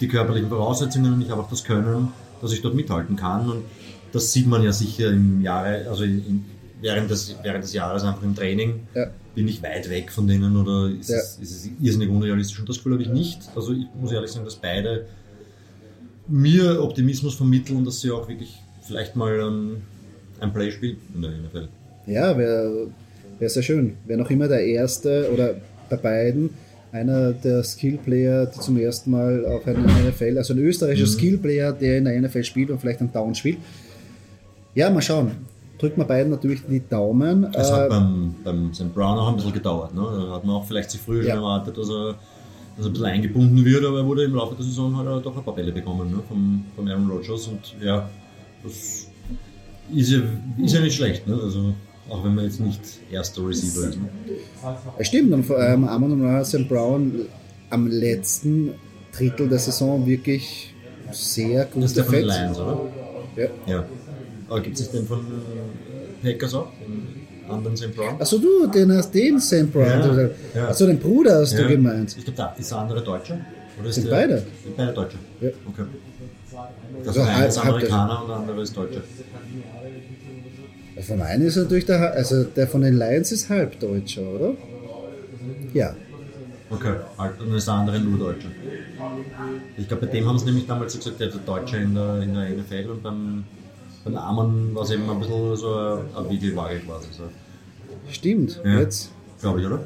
[0.00, 2.08] die körperlichen Voraussetzungen und ich habe auch das Können,
[2.42, 3.48] dass ich dort mithalten kann.
[3.48, 3.62] Und
[4.12, 6.44] das sieht man ja sicher im Jahre, also in,
[6.82, 8.80] während, des, während des Jahres einfach im Training.
[8.94, 9.06] Ja.
[9.34, 11.16] Bin ich weit weg von denen oder ist, Ja.
[11.16, 12.60] es, ist es irrsinnig unrealistisch?
[12.60, 13.40] Und das Gefühl habe ich nicht.
[13.56, 15.06] Also ich muss ehrlich sagen, dass beide
[16.28, 19.76] mir Optimismus vermitteln, dass sie auch wirklich vielleicht mal ähm,
[20.40, 21.68] ein Play spielen in der NFL.
[22.06, 22.88] Ja, wäre
[23.38, 23.96] wär sehr schön.
[24.06, 25.54] Wäre noch immer der erste oder
[25.88, 26.50] bei beiden
[26.92, 31.18] einer der Skillplayer, die zum ersten Mal auf einer NFL, also ein österreichischer Mhm.
[31.18, 33.58] Skillplayer, der in der NFL spielt und vielleicht einen Down spielt.
[34.74, 35.32] Ja, mal schauen.
[35.78, 37.44] Drückt man beiden natürlich die Daumen.
[37.54, 38.94] Es Äh, hat beim, beim St.
[38.94, 39.94] Brown auch ein bisschen gedauert.
[39.94, 40.00] Ne?
[40.02, 41.30] Da hat man auch vielleicht sich früher Ja.
[41.34, 42.14] schon erwartet, dass er,
[42.76, 45.20] dass er ein bisschen eingebunden wird, aber er wurde im Laufe der Saison hat er
[45.20, 46.22] doch ein paar Bälle bekommen ne?
[46.28, 48.08] vom, vom Aaron Rodgers und ja,
[48.62, 48.72] das
[49.94, 50.20] ist ja,
[50.62, 51.26] ist ja nicht schlecht.
[51.26, 51.38] Ne?
[51.42, 51.74] Also,
[52.08, 52.80] auch wenn man jetzt nicht
[53.10, 53.96] erster Receiver ist.
[53.98, 54.08] Ne?
[54.98, 56.68] Ja, Stimmt, und vor allem Amon und St.
[56.68, 57.26] Brown
[57.70, 58.74] am letzten
[59.16, 60.74] Drittel der Saison wirklich
[61.12, 62.14] sehr gut Das ist der von.
[62.14, 62.80] Lions, oder?
[63.36, 63.46] Ja.
[63.66, 63.84] Ja.
[64.48, 65.20] Aber gibt es den von
[66.22, 66.68] Packers auch?
[66.80, 67.94] Den anderen St.
[67.94, 68.20] Brown?
[68.20, 69.72] Achso, du, den hast den St.
[69.72, 69.86] Brown.
[69.86, 70.28] Ja, Ja.
[70.54, 70.68] ja.
[70.68, 72.14] Achso, den Bruder hast du gemeint.
[72.18, 73.38] Ich glaube, da ist der andere Deutscher.
[73.80, 74.38] Oder ist Sind der, beide?
[74.64, 75.16] Sind beide Deutsche?
[75.40, 75.48] Ja.
[75.68, 75.82] Okay.
[77.04, 79.00] Das Also ist einer ist Amerikaner und der andere ist Deutscher.
[81.00, 84.54] Von einem ist natürlich der, also der von den Lions ist Halbdeutscher, oder?
[85.72, 85.94] Ja.
[86.70, 88.48] Okay, halt, und ist der andere nur Deutscher.
[89.76, 92.22] Ich glaube, bei dem haben sie nämlich damals so gesagt, der ist Deutscher in der,
[92.22, 93.44] in der NFL und beim,
[94.04, 97.08] beim Armen war es eben ein bisschen so ein, ein Wiegelwaage quasi.
[97.16, 97.24] So.
[98.10, 98.60] Stimmt.
[98.64, 98.80] Ja.
[98.80, 99.80] Jetzt Glaube ich, oder?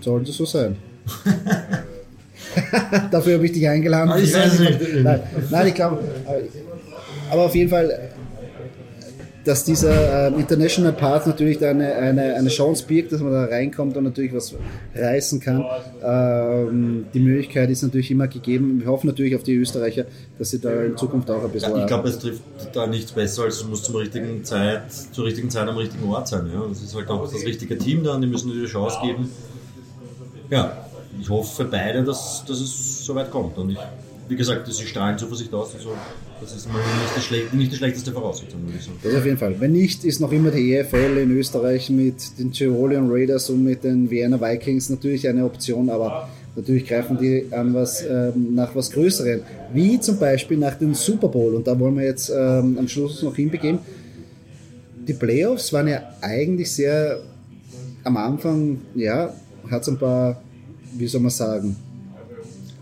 [0.00, 0.76] sollte so sein.
[3.10, 4.10] Dafür habe ich dich eingeladen.
[4.10, 4.80] Ah, ich weiß es nicht.
[5.02, 6.02] Nein, nein ich glaube.
[7.30, 8.10] Aber auf jeden Fall,
[9.48, 13.96] dass dieser ähm, International Path natürlich eine, eine, eine Chance birgt, dass man da reinkommt
[13.96, 14.54] und natürlich was
[14.94, 15.64] reißen kann.
[16.04, 18.80] Ähm, die Möglichkeit ist natürlich immer gegeben.
[18.80, 20.04] Wir hoffen natürlich auf die Österreicher,
[20.38, 21.74] dass sie da in Zukunft auch ein bisschen.
[21.74, 22.42] Ja, ich glaube, es trifft
[22.74, 26.28] da nichts besser, als es muss zum richtigen Zeit, zur richtigen Zeit am richtigen Ort
[26.28, 26.50] sein.
[26.52, 26.66] Ja?
[26.68, 29.30] Das ist halt auch das richtige Team da und die müssen die Chance geben.
[30.50, 30.76] Ja,
[31.18, 33.56] ich hoffe für beide, dass, dass es so weit kommt.
[33.56, 33.78] Und ich,
[34.28, 35.74] wie gesagt, sie strahlen Zuversicht aus.
[35.74, 35.92] Also,
[36.40, 38.98] das ist nicht die, nicht die schlechteste Voraussetzung, würde ich sagen.
[39.02, 39.54] Das auf jeden Fall.
[39.58, 43.84] Wenn nicht, ist noch immer die EFL in Österreich mit den Tyrolean Raiders und mit
[43.84, 48.90] den Vienna Vikings natürlich eine Option, aber natürlich greifen die an was, ähm, nach was
[48.90, 49.40] Größerem,
[49.72, 51.54] wie zum Beispiel nach dem Super Bowl.
[51.54, 53.78] Und da wollen wir jetzt ähm, am Schluss noch hinbegeben.
[55.06, 57.20] Die Playoffs waren ja eigentlich sehr
[58.04, 59.34] am Anfang, ja,
[59.70, 60.40] hat es ein paar,
[60.96, 61.76] wie soll man sagen,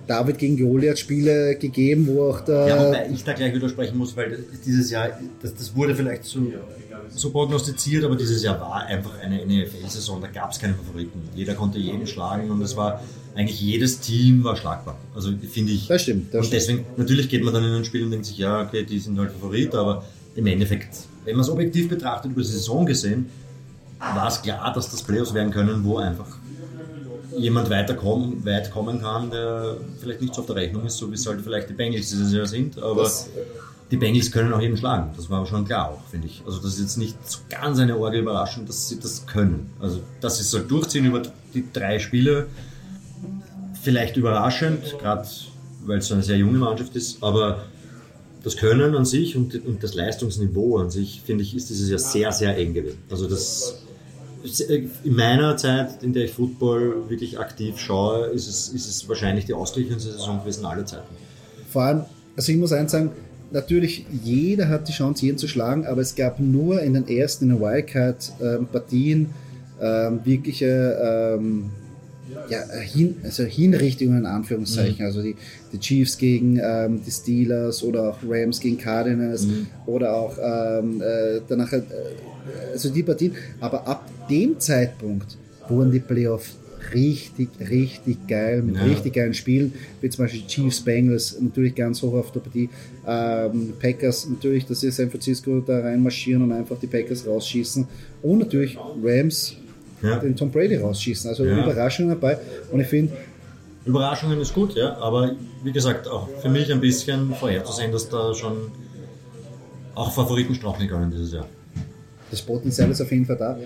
[0.07, 4.17] David gegen Goliath Spiele gegeben, wo auch der Ja, wobei ich da gleich widersprechen muss,
[4.17, 5.09] weil dieses Jahr,
[5.43, 6.41] das, das wurde vielleicht so,
[7.11, 11.21] so prognostiziert, aber dieses Jahr war einfach eine NFL-Saison, da gab es keine Favoriten.
[11.35, 13.03] Jeder konnte jeden schlagen und es war
[13.35, 14.97] eigentlich jedes Team war schlagbar.
[15.15, 15.89] Also finde ich.
[15.89, 16.63] Das stimmt, das und stimmt.
[16.63, 19.19] deswegen, natürlich geht man dann in ein Spiel und denkt sich, ja, okay, die sind
[19.19, 20.05] halt Favorit, aber
[20.35, 23.27] im Endeffekt, wenn man es objektiv betrachtet, über die Saison gesehen,
[23.99, 26.37] war es klar, dass das Playoffs werden können, wo einfach
[27.39, 31.15] jemand weiterkommen, weit kommen kann, der vielleicht nicht so auf der Rechnung ist, so wie
[31.15, 33.29] es halt vielleicht die Bengals dieses Jahr sind, aber Das-
[33.91, 35.13] die Bengals können auch jeden schlagen.
[35.17, 36.43] Das war schon klar auch, finde ich.
[36.45, 39.71] Also das ist jetzt nicht so ganz eine Orgel Überraschung, dass sie das können.
[39.79, 41.23] Also dass sie es halt durchziehen über
[41.55, 42.47] die drei Spiele,
[43.83, 45.27] vielleicht überraschend, gerade
[45.85, 47.63] weil es so eine sehr junge Mannschaft ist, aber
[48.43, 51.99] das Können an sich und, und das Leistungsniveau an sich, finde ich, ist dieses Jahr
[51.99, 52.99] sehr, sehr eng gewesen.
[53.11, 53.83] Also das
[55.05, 59.45] in meiner Zeit, in der ich Football wirklich aktiv schaue, ist es, ist es wahrscheinlich
[59.45, 61.15] die ausgeglichenste Saison gewesen aller Zeiten.
[61.71, 62.05] Vor allem,
[62.37, 63.11] also ich muss eins sagen,
[63.51, 67.51] natürlich jeder hat die Chance, jeden zu schlagen, aber es gab nur in den ersten,
[67.51, 69.31] in den Wildcard-Partien
[69.81, 71.71] ähm, wirkliche ähm,
[72.49, 75.05] ja, hin, also Hinrichtungen in Anführungszeichen.
[75.05, 75.37] Also die,
[75.73, 79.47] die Chiefs gegen ähm, die Steelers oder auch Rams gegen Cardinals
[79.87, 81.83] oder auch ähm, äh, danach, äh,
[82.73, 83.35] also die Partien.
[83.61, 85.37] Aber ab dem Zeitpunkt
[85.69, 86.57] wurden die Playoffs
[86.95, 88.85] richtig, richtig geil, mit Ja.
[88.85, 92.69] richtig geilen Spielen, wie zum Beispiel Chiefs, Bengals, natürlich ganz hoch auf der Partie,
[93.07, 97.87] ähm, Packers, natürlich, dass sie San Francisco da reinmarschieren und einfach die Packers rausschießen
[98.23, 99.57] und natürlich Rams
[100.07, 100.17] Ja.
[100.19, 101.29] den Tom Brady rausschießen.
[101.31, 101.63] Also Ja.
[101.63, 102.39] Überraschungen dabei
[102.73, 103.13] und ich finde,
[103.85, 105.33] Überraschungen ist gut, ja, aber
[105.63, 108.73] wie gesagt, auch für mich ein bisschen vorherzusehen, dass da schon
[109.95, 111.47] auch Favoriten straucheln können dieses Jahr.
[112.29, 113.57] das Potenzial ist auf jeden Fall da.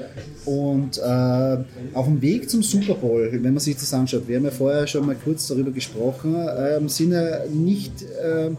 [0.44, 1.64] Und äh,
[1.96, 4.86] auf dem Weg zum Super Bowl, wenn man sich das anschaut, wir haben ja vorher
[4.86, 8.58] schon mal kurz darüber gesprochen, ähm, sind ja nicht, ähm,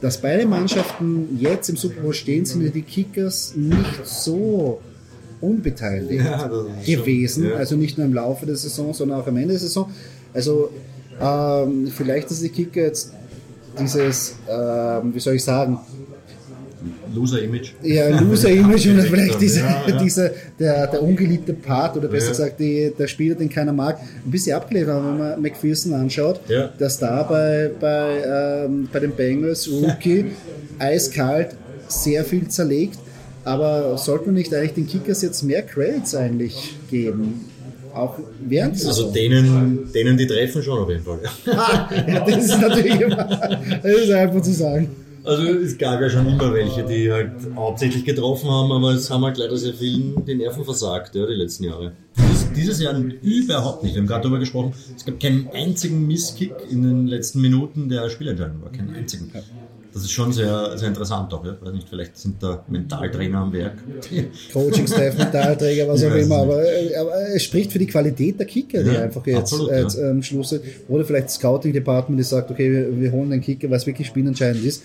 [0.00, 4.80] dass beide Mannschaften jetzt im Super Bowl stehen, sind ja die Kickers nicht so
[5.40, 7.44] unbeteiligt Ja, ist schon- gewesen.
[7.50, 7.56] ja.
[7.56, 9.90] Also nicht nur im Laufe der Saison, sondern auch am Ende der Saison.
[10.34, 10.70] Also
[11.20, 13.12] ähm, vielleicht, dass die Kicker jetzt
[13.80, 15.78] dieses, ähm, wie soll ich sagen,
[17.14, 17.72] Loser-Image.
[17.82, 22.92] ja, Loser-Image oder vielleicht diese, Ja, dieser, der, der ungeliebte Part oder besser gesagt die,
[22.98, 26.40] der Spieler, den keiner mag, ein bisschen abgelehnt haben, wenn man McPherson anschaut,
[26.78, 30.26] dass da bei, bei, ähm, bei den Bengals Rookie
[30.78, 31.48] eiskalt
[31.88, 32.98] sehr viel zerlegt,
[33.44, 37.46] aber sollte man nicht eigentlich den Kickers jetzt mehr Credits eigentlich geben?
[37.94, 41.20] Auch während Also denen, denen die treffen schon auf jeden Fall.
[41.46, 43.24] ja, das ist natürlich immer,
[43.82, 44.88] das ist einfach zu sagen.
[45.22, 49.24] Also es gab ja schon immer welche, die halt hauptsächlich getroffen haben, aber es haben
[49.24, 51.92] halt leider sehr vielen die Nerven versagt, ja, die letzten Jahre.
[52.16, 53.94] Dieses, dieses Jahr überhaupt nicht.
[53.94, 58.08] Wir haben gerade darüber gesprochen, es gab keinen einzigen Misskick in den letzten Minuten der
[58.08, 59.30] Spielentscheidung, war keinen einzigen.
[59.92, 61.44] Das ist schon sehr, sehr interessant auch.
[61.44, 61.56] Ja?
[61.60, 63.78] Weiß nicht, vielleicht sind da Mentaltrainer am Werk.
[64.52, 66.36] Coaching-Staff, Mentalträger, was auch immer.
[66.36, 66.62] Aber,
[66.98, 70.10] aber, es spricht für die Qualität der Kicker, die ja, einfach jetzt, absolut, jetzt ja.
[70.10, 70.54] ähm, Schluss.
[70.88, 74.64] Oder vielleicht das Scouting-Department, die sagt, okay, wir, wir holen den Kicker, was wirklich spielentscheidend
[74.64, 74.82] ist.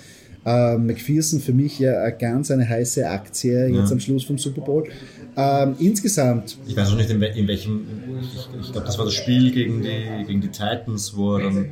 [0.47, 3.91] Ähm, McPherson für mich ja ganz eine heiße Aktie jetzt ja.
[3.91, 4.87] am Schluss vom Super Bowl.
[5.35, 6.57] Ähm, insgesamt.
[6.67, 7.81] Ich weiß auch nicht, in, we in welchem.
[8.21, 11.65] Ich, ich glaube, das war das Spiel gegen die, gegen die Titans, wo er dann,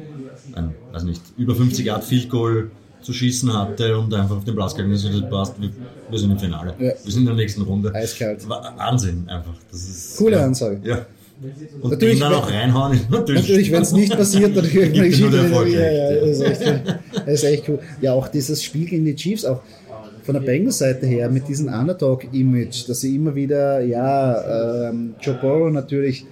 [0.53, 2.71] ein, weiß nicht, über 50 Yard Field Goal
[3.03, 5.69] zu schießen hatte und einfach auf den Platz gegangen ist und das passt, wir,
[6.09, 6.73] wir sind im Finale.
[6.79, 6.91] Ja.
[7.03, 7.93] Wir sind in der nächsten Runde.
[7.93, 8.47] Eiskalt.
[8.47, 9.53] Wahnsinn einfach.
[9.71, 10.79] Das ist, Coole ja, Ansage.
[10.83, 11.05] Ja.
[11.81, 13.41] Und natürlich, dann auch reinhauen natürlich.
[13.41, 16.99] Natürlich, wenn es nicht passiert, dann irgendwann geschieht nur der ja, ja, das, ist echt,
[17.13, 17.79] das ist echt cool.
[18.01, 19.61] Ja, auch dieses Spiel gegen die Chiefs, auch
[20.23, 25.71] von der Bengals-Seite her mit diesem Underdog-Image, dass sie immer wieder, ja, ähm, Joe Burrow
[25.71, 26.25] natürlich,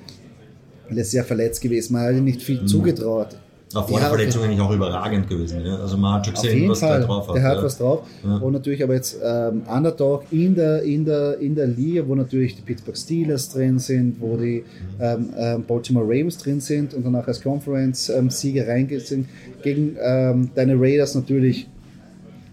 [0.89, 2.67] sehr verletzt gewesen, man hat ihm nicht viel mhm.
[2.67, 3.38] zugetraut.
[3.72, 5.65] Vor der Verletzung eigentlich auch überragend gewesen.
[5.65, 5.78] Ja?
[5.78, 6.99] Also man hat schon gesehen, was Fall.
[6.99, 7.36] der drauf hat.
[7.36, 7.63] Der hat ja.
[7.63, 8.01] was drauf.
[8.24, 8.38] Ja.
[8.38, 12.55] Und natürlich aber jetzt ähm, Underdog in der, in, der, in der Liga, wo natürlich
[12.55, 14.63] die Pittsburgh Steelers drin sind, wo die
[14.99, 19.28] ähm, ähm, Baltimore Ravens drin sind und danach als Conference-Sieger ähm, reingeht sind.
[19.63, 21.67] Gegen ähm, deine Raiders natürlich,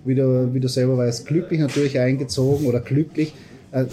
[0.04, 3.34] wie du, wie du selber weißt, glücklich natürlich eingezogen oder glücklich
[3.72, 3.86] äh,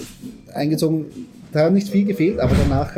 [0.54, 1.06] eingezogen.
[1.52, 2.96] Da hat nicht viel gefehlt, aber danach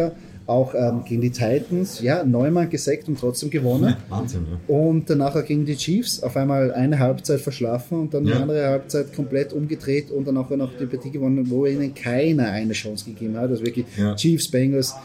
[0.47, 3.95] auch ähm, gegen die Titans, ja, neunmal gesackt und trotzdem gewonnen.
[4.09, 4.73] Ja, Wahnsinn, ja.
[4.73, 8.35] Und danach gegen die Chiefs auf einmal eine Halbzeit verschlafen und dann ja.
[8.35, 12.47] die andere Halbzeit komplett umgedreht und dann auch noch die Partie gewonnen, wo ihnen keiner
[12.47, 13.49] eine Chance gegeben hat.
[13.49, 14.15] Also wirklich ja.
[14.15, 14.95] Chiefs, Bengals,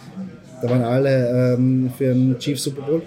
[0.62, 3.02] da waren alle ähm, für einen Chiefs Super Bowl.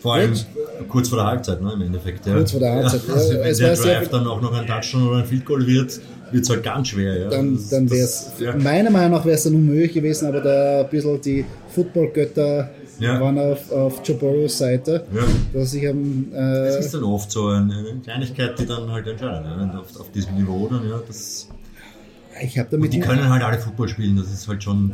[0.00, 2.24] Vor allem und, kurz vor der Halbzeit, ne, im Endeffekt.
[2.26, 2.34] Ja.
[2.34, 3.02] Kurz vor der Halbzeit.
[3.08, 6.00] Ja, also wenn der Drive dann auch noch ein Touchdown oder ein Field Goal wird,
[6.32, 7.18] wird es halt ganz schwer.
[7.18, 7.28] Ja.
[7.28, 8.54] Dann, dann wäre es, ja.
[8.56, 13.20] meiner Meinung nach wäre es dann unmöglich gewesen, aber da ein bisschen die Football-Götter ja.
[13.20, 15.04] waren auf, auf Joe Burrows Seite.
[15.14, 15.22] Ja.
[15.52, 19.44] Dass ich, ähm, äh, das ist dann oft so eine Kleinigkeit, die dann halt entscheidet.
[19.44, 19.78] Ja.
[19.78, 21.48] Auf, auf diesem Niveau dann, ja, das
[22.42, 22.86] ich habe damit.
[22.86, 24.92] Und die können halt alle Football spielen, das ist halt schon.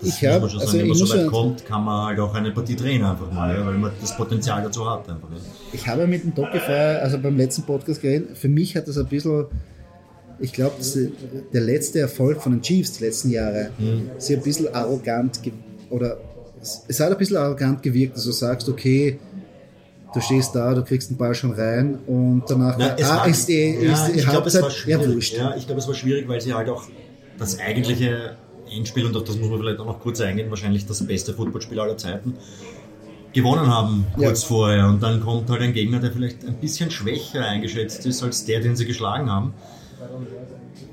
[0.00, 2.50] Das ich habe, also sagen, wenn man so weit kommt, kann man halt auch eine
[2.50, 5.30] Partie drehen einfach mal, ja, weil man das Potenzial dazu hat einfach.
[5.30, 5.36] Ja.
[5.72, 9.06] Ich habe mit dem Docify, also beim letzten Podcast geredet, für mich hat das ein
[9.06, 9.46] bisschen
[10.38, 10.76] ich glaube,
[11.52, 14.10] der letzte Erfolg von den Chiefs die letzten Jahre, mhm.
[14.18, 15.40] sie ein bisschen arrogant
[15.90, 16.18] oder
[16.60, 19.18] es hat ein bisschen arrogant gewirkt, dass du sagst, okay,
[20.12, 23.48] du stehst da, du kriegst den Ball schon rein und danach Na, ah, war, ist
[23.48, 25.36] die, ja, ist die ich Halbzeit glaub, war wurscht.
[25.36, 26.84] Ja, ich glaube, es war schwierig, weil sie halt auch
[27.38, 28.36] das eigentliche
[28.70, 31.78] Endspiel, und auf das muss man vielleicht auch noch kurz eingehen, wahrscheinlich das beste Footballspiel
[31.78, 32.34] aller Zeiten,
[33.32, 34.48] gewonnen haben kurz ja.
[34.48, 34.86] vorher.
[34.88, 38.60] Und dann kommt halt ein Gegner, der vielleicht ein bisschen schwächer eingeschätzt ist als der,
[38.60, 39.52] den sie geschlagen haben.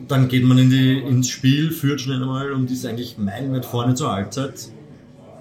[0.07, 3.95] Dann geht man in die, ins Spiel, führt schnell einmal und ist eigentlich meilenweit vorne
[3.95, 4.69] zur Halbzeit.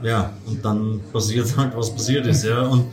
[0.02, 2.44] Ja, und dann passiert halt, was passiert ist.
[2.44, 2.62] Ja.
[2.62, 2.86] Und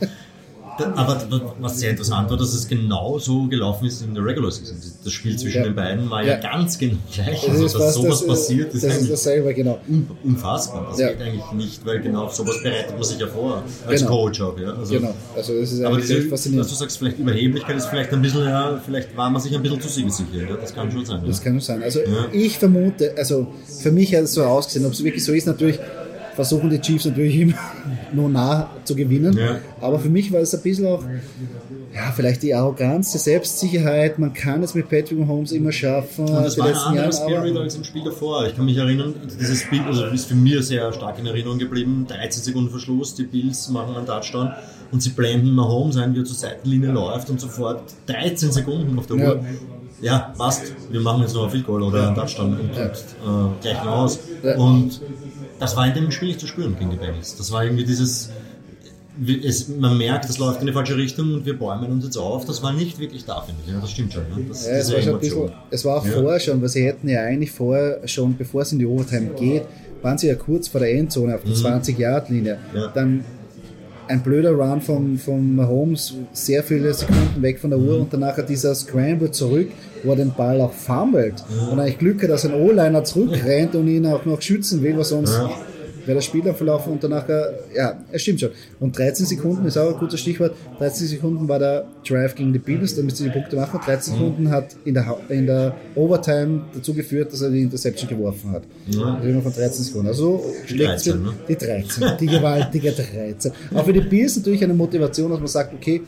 [0.78, 1.22] aber
[1.60, 4.76] was sehr interessant war, dass es genau so gelaufen ist in der Regular Season.
[5.04, 5.64] Das Spiel zwischen ja.
[5.64, 7.48] den beiden war ja, ja ganz genau gleich.
[7.48, 9.78] Also, dass was, sowas das, passiert, ist, das ist dasselbe, genau.
[10.24, 10.86] unfassbar.
[10.90, 11.08] Das ja.
[11.08, 13.62] geht eigentlich nicht, weil genau auf sowas bereitet man sich ja vor.
[13.86, 14.12] Als genau.
[14.12, 14.58] Coach auch.
[14.58, 14.72] Ja.
[14.72, 15.14] Also, genau.
[15.36, 16.64] Also das ist aber diese, faszinierend.
[16.64, 19.62] Dass du sagst, vielleicht Überheblichkeit ist vielleicht ein bisschen, ja, vielleicht war man sich ein
[19.62, 20.48] bisschen zu siegesicher.
[20.48, 20.56] Ja.
[20.56, 21.22] Das kann schon sein.
[21.26, 21.82] Das kann schon sein.
[21.82, 22.00] Also
[22.32, 23.46] ich vermute, also
[23.80, 25.78] für mich hat es so ausgesehen, ob es wirklich so ist, natürlich
[26.34, 27.54] versuchen die Chiefs natürlich immer
[28.12, 29.36] nur nah zu gewinnen.
[29.36, 29.58] Ja.
[29.80, 31.02] Aber für mich war es ein bisschen auch,
[31.94, 34.18] ja, vielleicht die Arroganz, die Selbstsicherheit.
[34.18, 36.28] Man kann es mit Patrick Mahomes immer schaffen.
[36.28, 38.46] Und das war ein anderer Spirit als im Spiel davor.
[38.46, 42.06] Ich kann mich erinnern, dieses Spiel also ist für mich sehr stark in Erinnerung geblieben.
[42.08, 44.52] 13 Sekunden Verschluss, die Bills machen einen Touchdown
[44.92, 49.06] und sie blenden Mahomes ein, wie er zur Seitenlinie läuft und sofort 13 Sekunden auf
[49.06, 49.16] der.
[49.16, 49.40] Uhr ja,
[50.36, 52.84] passt, wir machen jetzt noch ein Field Goal oder einen Touchdown und, ja.
[52.84, 54.18] und äh, gleichen aus.
[54.42, 54.56] Ja.
[54.56, 55.00] Und
[55.58, 57.36] das war in dem Spiel nicht zu spüren gegen die Bengals.
[57.36, 58.30] Das war irgendwie dieses,
[59.44, 62.44] es, man merkt, das läuft in die falsche Richtung und wir bäumen uns jetzt auf.
[62.46, 63.72] Das war nicht wirklich da, finde ich.
[63.72, 64.22] Ja, das stimmt schon.
[64.22, 64.44] Ne?
[64.48, 66.12] Das, ja, es, war schon bisschen, es war auch ja.
[66.12, 69.64] vorher schon, weil sie hätten ja eigentlich vorher schon, bevor es in die Overtime geht,
[70.02, 71.80] waren sie ja kurz vor der Endzone auf der mhm.
[71.80, 72.58] 20-Yard-Linie.
[72.74, 72.88] Ja.
[72.88, 73.24] Dann
[74.08, 78.02] ein blöder Run von, von Mahomes, sehr viele Sekunden weg von der Uhr mhm.
[78.02, 79.68] und danach dieser Scramble zurück,
[80.02, 83.88] wo er den Ball auch fummelt und eigentlich Glück hat, dass ein O-Liner zurückrennt und
[83.88, 85.38] ihn auch noch schützen will, was sonst
[86.06, 87.28] wäre das Spiel dann verlaufen und danach,
[87.74, 88.50] ja, es stimmt schon.
[88.78, 90.54] Und 13 Sekunden ist auch ein gutes Stichwort.
[90.78, 93.80] 13 Sekunden war der Drive gegen die Bills, damit sie die Punkte machen.
[93.84, 94.18] 13 mhm.
[94.18, 98.62] Sekunden hat in der, in der Overtime dazu geführt, dass er die Interception geworfen hat.
[98.88, 99.20] Ja.
[99.22, 100.08] Also von 13 Sekunden.
[100.08, 101.32] Also schlägt 13, ne?
[101.48, 103.52] die 13, die gewaltige 13.
[103.74, 106.02] Auch für die Bills natürlich eine Motivation, dass man sagt, okay,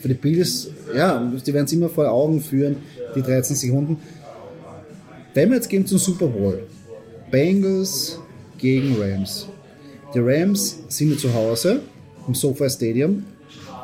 [0.00, 2.76] für die Bills, ja, die werden es immer vor Augen führen,
[3.14, 3.98] die 13 Sekunden.
[5.34, 6.62] Wenn wir jetzt gehen zum Super Bowl,
[7.30, 8.18] Bengals
[8.58, 9.46] gegen Rams.
[10.14, 11.80] Die Rams sind zu Hause
[12.26, 13.24] im SoFi Stadium.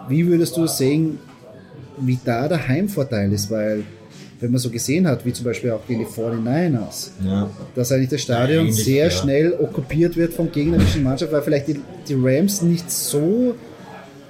[0.09, 1.19] Wie würdest du sehen,
[1.99, 3.85] wie da der Heimvorteil ist, weil
[4.41, 7.49] wenn man so gesehen hat, wie zum Beispiel auch gegen die 49ers, Ja.
[7.75, 9.11] dass eigentlich das Stadion Ähnlich, sehr ja.
[9.11, 13.55] schnell okkupiert wird vom gegnerischen Mannschaft, weil vielleicht die, die Rams nicht so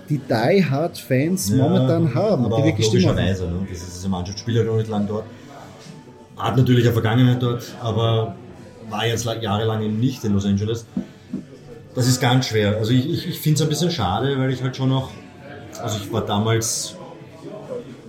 [0.08, 3.44] die Die-Hard-Fans momentan haben, aber die wirklich logischerweise.
[3.46, 3.66] Ne?
[3.70, 5.24] Das ist diese Mannschaft, spielt ja noch nicht lang dort.
[6.36, 8.34] Hat natürlich eine Vergangenheit dort, aber
[8.90, 10.84] war jetzt la- jahrelang eben nicht in Los Angeles.
[11.94, 12.76] Das ist ganz schwer.
[12.76, 15.10] Also ich, ich, ich finde es ein bisschen schade, weil ich halt schon noch,
[15.80, 16.96] also ich war damals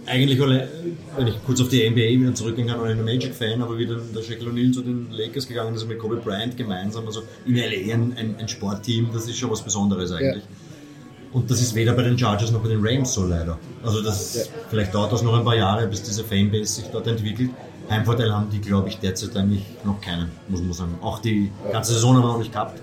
[0.07, 4.01] eigentlich, wenn ich kurz auf die NBA wieder zurückgehen kann, ein Magic-Fan, aber wie dann
[4.13, 7.93] der Shaquille O'Neal zu den Lakers gegangen ist mit Kobe Bryant gemeinsam, also in LA
[7.93, 10.43] ein, ein, ein Sportteam, das ist schon was Besonderes eigentlich.
[11.35, 13.57] Und das ist weder bei den Chargers noch bei den Rams so leider.
[13.83, 17.49] Also das vielleicht dauert das noch ein paar Jahre, bis diese Fanbase sich dort entwickelt.
[17.89, 20.97] Heimvorteil haben die, glaube ich, derzeit eigentlich noch keinen, muss man sagen.
[21.01, 22.81] Auch die ganze Saison haben wir noch nicht gehabt.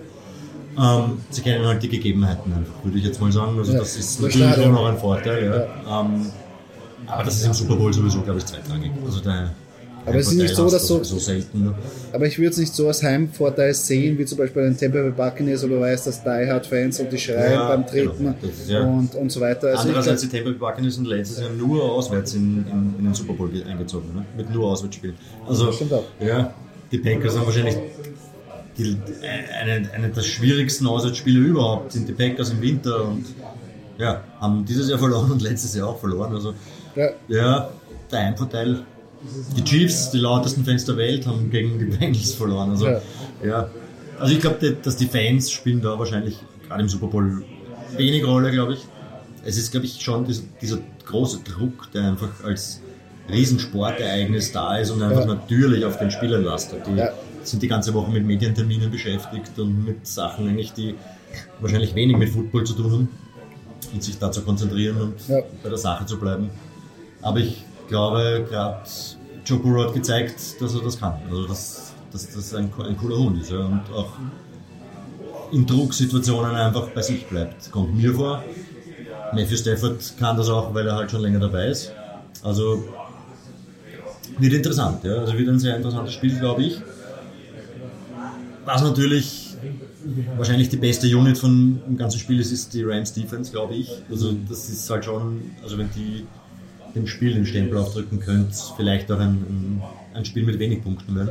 [0.78, 3.56] Ähm, sie kennen halt die Gegebenheiten einfach, würde ich jetzt mal sagen.
[3.58, 5.70] Also Ja, das ist natürlich schon noch ein Vorteil.
[5.86, 6.00] Ja.
[6.02, 6.26] Ähm,
[7.06, 8.92] aber das ist im Super Bowl sowieso, glaube ich, zweitrangig.
[9.02, 9.54] Also der
[10.04, 11.64] Aber es ist nicht so, dass so- so selten.
[11.64, 11.74] Ne?
[12.12, 14.98] Aber ich würde es nicht so als Heimvorteil sehen, wie zum Beispiel bei den Tampa
[15.00, 18.18] Bay Buccaneers, oder du weißt, dass Die Hard Fans und die schreien Ja, beim Treten
[18.18, 18.34] genau.
[18.66, 19.68] Ja- und, und so weiter.
[19.68, 23.04] Also Andererseits, glaub, die Tampa Bay Buccaneers sind letztes Jahr nur auswärts in, in, in
[23.04, 24.24] den Super Bowl ge- eingezogen, ne?
[24.36, 25.14] mit nur Auswärtsspielen.
[25.46, 26.04] Also, Das stimmt auch.
[26.20, 26.52] ja,
[26.90, 27.76] die Packers haben wahrscheinlich
[28.78, 28.96] die,
[29.62, 33.24] eine, eine der schwierigsten Auswärtsspiele überhaupt, sind die Packers im Winter und
[33.98, 36.34] ja, haben dieses Jahr verloren und letztes Jahr auch verloren.
[36.34, 36.54] Also,
[36.96, 37.70] ja, ja,
[38.10, 38.80] der Heimvorteil.
[39.56, 42.70] Die Chiefs, die lautesten Fans der Welt, haben gegen die Bengals verloren.
[42.70, 43.00] Also, Ja.
[43.44, 43.70] ja.
[44.18, 46.36] Also ich glaube, dass die Fans spielen da wahrscheinlich
[46.68, 47.42] gerade im Super Bowl
[47.96, 48.80] wenig Rolle, glaube ich.
[49.44, 52.80] Es ist, glaube ich, schon dieser, dieser große Druck, der einfach als
[53.30, 55.34] Riesensportereignis da ist und einfach Ja.
[55.34, 56.86] natürlich auf den Spielern lastet.
[56.86, 57.10] Die Ja.
[57.42, 60.94] sind die ganze Woche mit Medienterminen beschäftigt und mit Sachen eigentlich, die
[61.60, 63.08] wahrscheinlich wenig mit Football zu tun haben
[63.92, 66.50] und sich da zu konzentrieren und bei der Sache zu bleiben.
[67.22, 68.78] Aber ich glaube, gerade
[69.44, 71.14] Joe Burrow hat gezeigt, dass er das kann.
[71.28, 74.12] Also, dass, dass das ein, ein cooler Hund ist ja, und auch
[75.52, 77.70] in Drucksituationen einfach bei sich bleibt.
[77.70, 78.42] Kommt mir vor.
[79.34, 81.92] Matthew Stafford kann das auch, weil er halt schon länger dabei ist.
[82.42, 82.82] Also
[84.38, 85.04] wird interessant.
[85.04, 85.16] Ja.
[85.16, 86.80] Also wird ein sehr interessantes Spiel, glaube ich.
[88.64, 89.54] Was natürlich
[90.36, 93.90] wahrscheinlich die beste Unit von dem ganzen Spiel ist, ist die Rams Defense, glaube ich.
[94.10, 96.26] Also das ist halt schon, also wenn die
[96.94, 99.82] dem Spiel den Stempel aufdrücken könnt, vielleicht auch ein,
[100.14, 101.30] ein, Spiel mit wenig Punkten werden.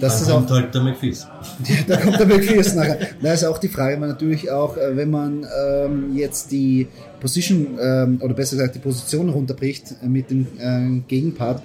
[0.00, 1.26] das Dann ist auch kommt halt der McFees.
[1.88, 2.98] da kommt der McPherson nachher.
[3.22, 6.88] Da ist auch die Frage, man natürlich auch, äh, wenn man ähm, jetzt die
[7.20, 11.62] Position, ähm, oder besser gesagt die Position runterbricht äh, mit dem äh, Gegenpart,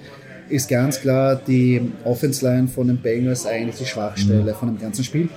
[0.48, 5.28] ist ganz klar die Offense-Line von den Bengals eigentlich die Schwachstelle von dem ganzen Spiel.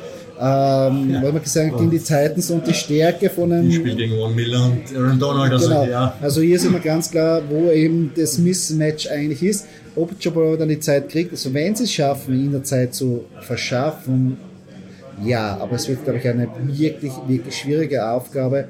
[0.41, 1.21] Ähm, Ja.
[1.21, 4.33] Weil man gesagt, gegen die Titans und die Stärke von einem Die spielt gegen Von
[4.33, 5.51] Miller und Aaron Donald.
[5.51, 5.85] Also, Genau.
[5.85, 9.65] ja, Also hier sind wir ganz klar, wo eben das Mismatch eigentlich ist.
[9.95, 13.25] Ob Burrow dann die Zeit kriegt, also wenn sie es schaffen, ihn der Zeit zu
[13.41, 14.37] verschaffen,
[15.25, 18.65] ja, aber es wird, glaube ich, eine wirklich, wirklich schwierige Aufgabe.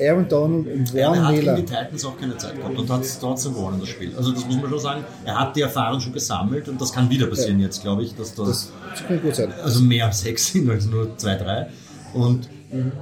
[0.00, 1.54] Aaron Donald und Ja, er hat Miller.
[1.54, 4.12] gegen die Titans auch keine Zeit gehabt und hat es trotzdem gewonnen, das Spiel.
[4.16, 5.04] Also das muss man schon sagen.
[5.24, 8.34] Er hat die Erfahrung schon gesammelt und das kann wieder passieren jetzt, glaube ich, dass
[8.34, 9.52] das, Das, kann gut sein.
[9.62, 11.68] also mehr als sechs sind als nur zwei, drei.
[12.14, 12.48] Und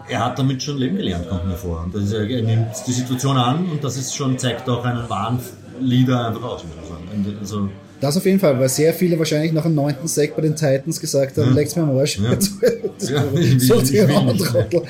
[0.09, 1.83] er hat damit schon leben gelernt, kommt mir vor.
[1.85, 5.39] Und ist, er nimmt die Situation an und das ist schon, zeigt auch einen wahren
[5.81, 7.37] Leader einfach aus, muss man sagen.
[7.41, 7.69] Also,
[8.01, 11.01] Das auf jeden Fall, weil sehr viele wahrscheinlich nach dem neunten Sack bei den Titans
[11.01, 11.55] gesagt haben, Ja.
[11.55, 12.19] leg's mir am Arsch.
[12.19, 12.35] Ja.
[12.35, 13.45] Das Ja, will
[14.35, 14.45] nicht.
[14.45, 14.83] Trottel.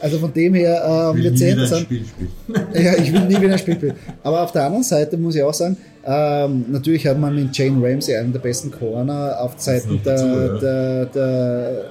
[0.00, 1.82] Also von dem her ähm, sehr wieder ein interessant.
[1.86, 2.66] Spiel spielen.
[2.84, 3.94] Ja, ich will nie wieder ein Spiel spielen.
[4.22, 5.76] Aber auf der anderen Seite muss ich auch sagen,
[6.06, 10.58] ähm, natürlich hat man mit Jane Ramsey einen der besten Corner auf Zeiten der, dazu,
[10.64, 11.84] der, der,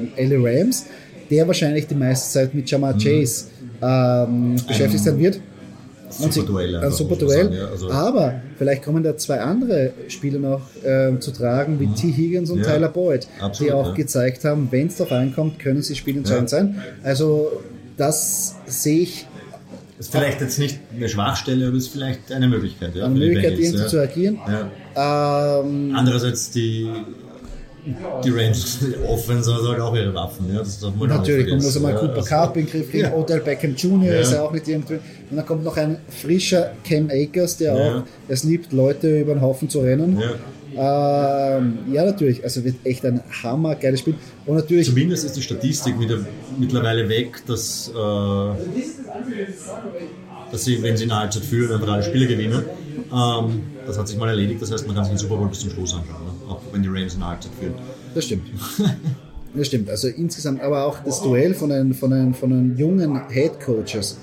[0.00, 0.86] ähm, Ellie Rams,
[1.30, 2.98] der wahrscheinlich die meiste Zeit mit Jamar Mhm.
[3.00, 3.44] Chase
[3.82, 5.40] ähm, beschäftigt sein wird.
[6.18, 6.76] Super Duell.
[6.76, 7.44] Ein super Duell.
[7.44, 7.66] sagen, ja.
[7.68, 12.08] Also- Aber vielleicht kommen da zwei andere Spieler noch ähm, zu tragen, wie T.
[12.12, 12.64] Higgins und Mhm.
[12.64, 13.94] Ja, Tyler Boyd, absolut, die auch ja.
[13.94, 16.82] gezeigt haben, wenn es darauf ankommt, können sie spielentscheidend sein.
[17.02, 17.52] Also
[17.96, 19.26] das sehe ich
[19.98, 22.94] Ist vielleicht jetzt nicht eine Schwachstelle, aber ist vielleicht eine Möglichkeit.
[22.94, 23.86] Ja, eine Möglichkeit, irgendwie ja.
[23.88, 24.38] zu agieren.
[24.94, 25.60] Ja.
[25.60, 26.88] Ähm, Andererseits die,
[28.24, 28.78] die Rams
[29.08, 30.46] Offense hat halt auch ihre Waffen.
[30.52, 31.94] Ja, das darf man natürlich, man muss einmal.
[31.94, 33.14] Cooper Ja, Cup in den Griff kriegen, Ja.
[33.14, 34.12] Odell Beckham Jr.
[34.14, 34.20] Ja.
[34.20, 34.94] ist ja auch nicht irgendwie.
[35.30, 39.40] Und dann kommt noch ein frischer Cam Akers, der auch es liebt, Leute über den
[39.40, 40.18] Haufen zu rennen.
[40.20, 40.30] Ja.
[40.76, 44.14] Ähm, ja, natürlich, also wird echt ein hammergeiles Spiel.
[44.46, 46.18] Und natürlich, Zumindest ist die Statistik wieder
[46.58, 47.92] mittlerweile weg, dass, äh,
[50.52, 52.62] dass sie, wenn sie in der Halbzeit führen, einfach alle Spiele gewinnen.
[53.12, 55.60] Ähm, das hat sich mal erledigt, das heißt, man kann sich den Super Bowl bis
[55.60, 56.50] zum Schluss anschauen, ne?
[56.52, 57.74] auch wenn die Rams in der Halbzeit führen.
[58.14, 58.46] das stimmt.
[59.54, 59.88] Das stimmt.
[59.88, 64.18] Also insgesamt, aber auch das Duell von den, von den, von den jungen Head Coaches.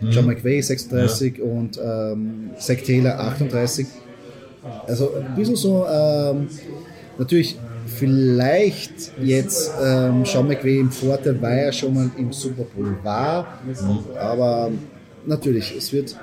[0.00, 0.10] Mhm.
[0.10, 1.44] John McVay 36 ja.
[1.44, 3.86] und ähm, Zach Taylor 38.
[4.86, 6.48] Also ein bisschen so, ähm,
[7.16, 7.56] natürlich
[7.86, 13.60] vielleicht jetzt ähm, Sean McVay im Vorteil, weil er schon mal im Super Bowl war,
[13.64, 14.00] mhm.
[14.18, 14.72] aber
[15.24, 16.16] natürlich, es wird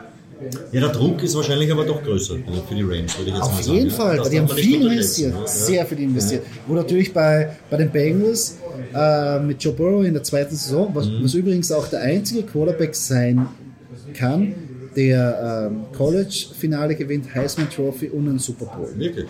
[0.72, 2.36] ja, der Druck ist wahrscheinlich aber doch größer
[2.68, 3.70] für die Rams, würde ich jetzt Auf mal sagen.
[3.70, 5.48] Auf jeden Fall, weil die haben viel investiert, ja.
[5.48, 6.44] sehr viel investiert.
[6.68, 8.58] Wo natürlich bei, bei den Bengals
[8.94, 11.24] äh, mit Joe Burrow in der zweiten Saison, was, mhm.
[11.24, 13.48] was übrigens auch der einzige Quarterback sein
[14.14, 14.56] kann,
[14.96, 18.90] der ähm, College-Finale gewinnt, Heisman Trophy und einen Super Bowl.
[18.96, 19.26] Wirklich?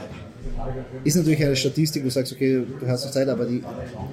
[1.04, 3.62] Ist natürlich eine Statistik, wo du sagst, okay, du hast noch Zeit, aber die,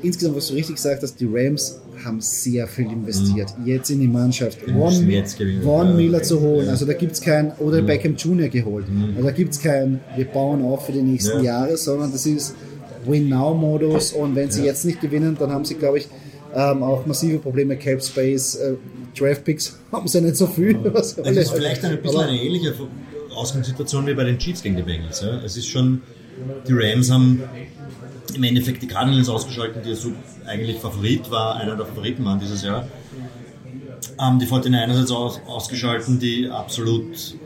[0.02, 3.54] insgesamt, was du richtig gesagt hast, die Rams haben sehr viel investiert.
[3.58, 3.66] Mhm.
[3.66, 4.60] Jetzt in die Mannschaft.
[4.62, 4.92] Von,
[5.62, 6.66] Von Miller zu holen.
[6.66, 6.72] Ja.
[6.72, 7.86] Also da gibt es kein, oder mhm.
[7.86, 8.48] Beckham Jr.
[8.48, 8.88] geholt.
[8.88, 9.14] Mhm.
[9.16, 11.60] Also da gibt es kein, wir bauen auf für die nächsten ja.
[11.60, 12.54] Jahre, sondern das ist
[13.06, 14.66] Win-Now-Modus und wenn sie ja.
[14.66, 16.08] jetzt nicht gewinnen, dann haben sie, glaube ich,
[16.54, 17.76] ähm, auch massive Probleme.
[17.76, 18.74] Cap Space, äh,
[19.16, 20.78] Draft Picks haben sie nicht so viel.
[20.92, 22.74] Was es ist vielleicht ein bisschen eine ähnliche
[23.34, 25.20] Ausgangssituation wie bei den Chiefs gegen die Bengals.
[25.20, 25.40] Ja?
[25.44, 26.02] Es ist schon,
[26.66, 27.42] die Rams haben
[28.34, 30.12] im Endeffekt die Cardinals ausgeschaltet, die so
[30.46, 32.86] eigentlich Favorit war, einer der Favoriten waren dieses Jahr.
[34.18, 37.36] Ähm, die 49ers jetzt aus, ausgeschalten, die absolut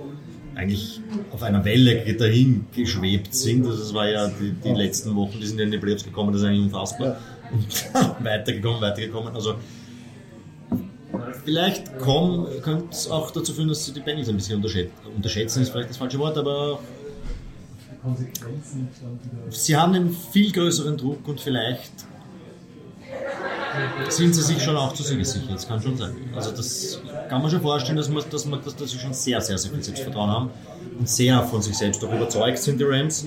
[0.55, 1.01] eigentlich
[1.33, 3.67] auf einer Welle dahin geschwebt sind.
[3.67, 6.33] Also das war ja die, die letzten Wochen, die sind ja in die Playoffs gekommen,
[6.33, 7.17] das ist eigentlich unfassbar.
[7.53, 9.35] Und weitergekommen, weitergekommen.
[9.35, 9.57] Also
[11.45, 14.93] vielleicht könnte es auch dazu führen, dass sie die Bengals ein bisschen unterschätzen.
[15.17, 16.79] Unterschätzen ist vielleicht das falsche Wort, aber
[19.51, 21.93] sie haben einen viel größeren Druck und vielleicht
[24.09, 25.41] sind sie sich schon auch zu sicher.
[25.51, 26.15] Das kann schon sein.
[26.35, 29.41] Also das kann man schon vorstellen, dass, man, dass, man, dass, dass sie schon sehr,
[29.41, 30.51] sehr, sehr viel Selbstvertrauen haben
[30.99, 33.27] und sehr von sich selbst auch überzeugt sind, die Rams.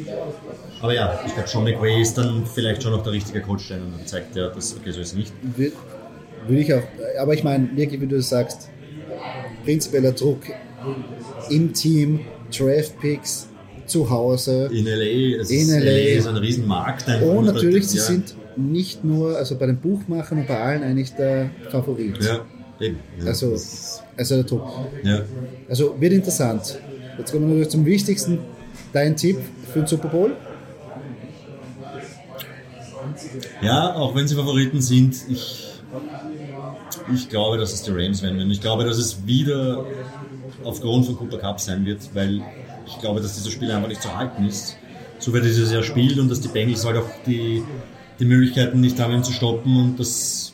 [0.81, 3.97] Aber ja, ich glaube, Sean McVay ist dann vielleicht schon noch der richtige Coach, und
[3.97, 5.33] dann zeigt er, dass okay, so ist es nicht.
[5.55, 6.83] Würde ich auch,
[7.19, 8.69] aber ich meine, wirklich, wie du sagst,
[9.65, 10.41] prinzipieller Druck
[11.49, 12.21] im Team,
[12.55, 13.49] Draft Picks,
[13.87, 14.69] zu Hause.
[14.71, 15.79] In LA, es in LA.
[15.79, 17.07] LA ist ein Riesenmarkt.
[17.21, 18.03] Und natürlich, sie ja.
[18.03, 22.21] sind nicht nur, also bei den Buchmachern und bei allen eigentlich der Favorit.
[22.23, 22.45] Ja,
[22.79, 22.97] eben.
[23.19, 23.27] Ja.
[23.27, 23.55] Also,
[24.17, 24.67] also der Top.
[25.03, 25.21] Ja.
[25.69, 26.79] Also wird interessant.
[27.17, 28.39] Jetzt kommen wir natürlich zum Wichtigsten.
[28.93, 29.37] Dein Tipp
[29.71, 30.35] für den Super Bowl?
[33.61, 35.67] Ja, auch wenn sie Favoriten sind, ich,
[37.13, 38.51] ich glaube, dass es die Rams werden werden.
[38.51, 39.85] Ich glaube, dass es wieder
[40.63, 42.41] aufgrund von Cooper Cup sein wird, weil
[42.87, 44.77] ich glaube, dass dieser Spiel einfach nicht zu halten ist.
[45.19, 47.63] So wie dieses Jahr spielt und dass die Bengals halt auch die,
[48.19, 50.53] die Möglichkeiten nicht haben, ihn zu stoppen und das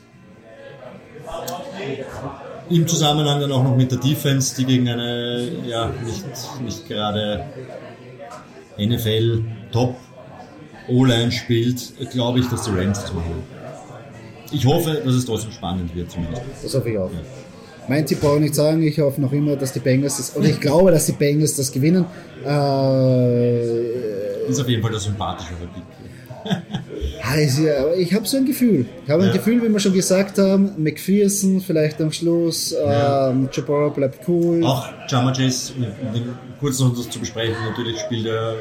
[2.69, 7.45] im Zusammenhang dann auch noch mit der Defense, die gegen eine ja nicht, nicht gerade
[8.77, 9.95] NFL Top
[10.87, 13.43] O-Line spielt, glaube ich, dass die Rams das machen.
[14.51, 16.43] Ich hoffe, dass es trotzdem spannend wird zumindest.
[16.61, 17.11] Das hoffe ich auch.
[17.11, 17.19] Ja.
[17.87, 18.81] Mein Tipp brauche ich nicht sagen.
[18.83, 21.71] Ich hoffe noch immer, dass die Bengals das, oder ich glaube, dass die Bengals das
[21.71, 22.05] gewinnen.
[22.45, 23.83] Äh,
[24.49, 25.83] ist auf jeden Fall der sympathische Pick.
[27.97, 28.85] ich habe so ein Gefühl.
[29.05, 29.33] Ich habe ein ja.
[29.33, 33.29] Gefühl, wie wir schon gesagt haben, McPherson vielleicht am Schluss, ja.
[33.29, 33.49] ähm,
[33.95, 34.63] bleibt cool.
[34.63, 35.73] Auch Jama Chase,
[36.59, 38.55] kurz noch das zu besprechen, natürlich spielt er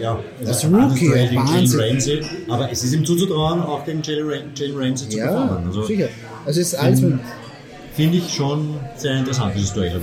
[0.00, 5.08] ja, das Rookie, gegen Jalen Ramsey, aber es ist ihm zuzutrauen, auch gegen Jalen Ramsey
[5.08, 5.66] zu ja, performen.
[5.66, 6.08] Also, sicher.
[6.44, 7.20] Also es ist alles mit
[7.94, 10.00] finde ich schon sehr interessant, dieses Duell.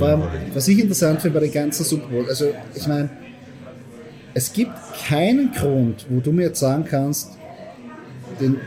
[0.54, 3.10] Was ich interessant finde bei den ganzen Super Bowl, also ich meine,
[4.34, 4.72] es gibt
[5.08, 7.32] keinen Grund, wo du mir jetzt sagen kannst,
[8.40, 8.58] den,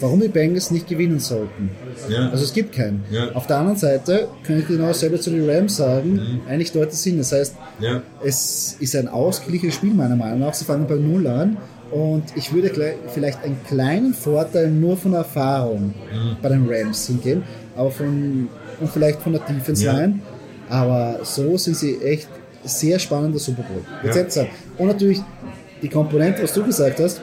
[0.00, 1.70] warum die Bengals nicht gewinnen sollten.
[2.08, 2.28] Ja.
[2.30, 3.02] Also es gibt keinen.
[3.10, 3.32] Ja.
[3.32, 6.40] Auf der anderen Seite kann ich genau selber zu den Rams sagen, mhm.
[6.48, 7.18] eigentlich dort das Sinn.
[7.18, 8.02] Das heißt, ja.
[8.22, 10.54] es ist ein ausgeglichenes Spiel meiner Meinung nach.
[10.54, 11.56] Sie fangen bei Null an
[11.90, 16.36] und ich würde vielleicht einen kleinen Vorteil nur von Erfahrung mhm.
[16.42, 17.42] bei den Rams hingehen
[17.76, 18.48] aber von,
[18.80, 20.20] und vielleicht von der Defense Line.
[20.68, 20.76] Ja.
[20.76, 22.28] Aber so sind sie echt
[22.64, 23.82] sehr spannender Super Bowl.
[24.02, 24.46] Ja.
[24.78, 25.20] Und natürlich
[25.82, 27.20] die Komponente, was du gesagt hast,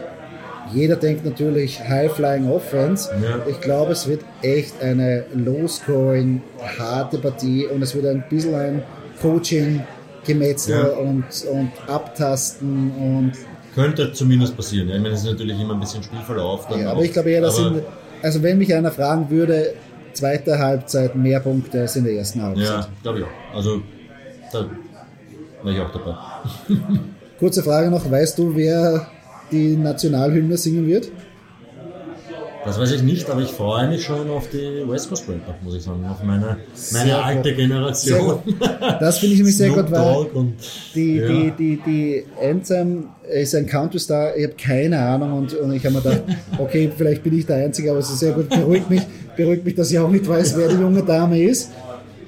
[0.71, 3.09] jeder denkt natürlich High-Flying Offense.
[3.21, 3.39] Ja.
[3.49, 6.41] Ich glaube, es wird echt eine low-scoring,
[6.77, 8.83] harte Partie und es wird ein bisschen ein
[9.21, 9.81] Coaching
[10.23, 10.87] Gemetzel ja.
[10.99, 13.31] und, und Abtasten und
[13.75, 14.89] könnte zumindest passieren.
[14.89, 14.95] Ja.
[14.95, 16.67] Ich meine, es ist natürlich immer ein bisschen Spielverlauf.
[16.77, 17.83] ja, aber ich glaube eher, dass sind,
[18.21, 19.73] also wenn mich einer fragen würde,
[20.13, 22.65] zweite Halbzeit mehr Punkte als in der ersten Halbzeit.
[22.65, 23.55] Ja, glaube ich auch.
[23.55, 23.81] Also
[24.51, 24.65] da
[25.63, 26.15] war ich auch dabei.
[27.39, 29.07] Kurze Frage noch, weißt du, wer
[29.51, 31.11] die Nationalhymne singen wird?
[32.63, 35.75] Das weiß ich nicht, aber ich freue mich schon auf die West Coast Rapper, muss
[35.75, 36.57] ich sagen, auf meine,
[36.91, 38.39] meine alte Generation.
[38.99, 40.27] Das finde ich nämlich sehr gut, weil
[40.93, 41.27] die, ja.
[41.27, 45.95] die, die, die Anthem ist ein Country-Star, ich habe keine Ahnung und, und ich habe
[45.95, 46.23] mir gedacht,
[46.59, 49.01] okay, vielleicht bin ich der Einzige, aber es ist sehr gut, beruhigt mich,
[49.35, 51.71] beruhigt mich, dass ich auch nicht weiß, wer die junge Dame ist.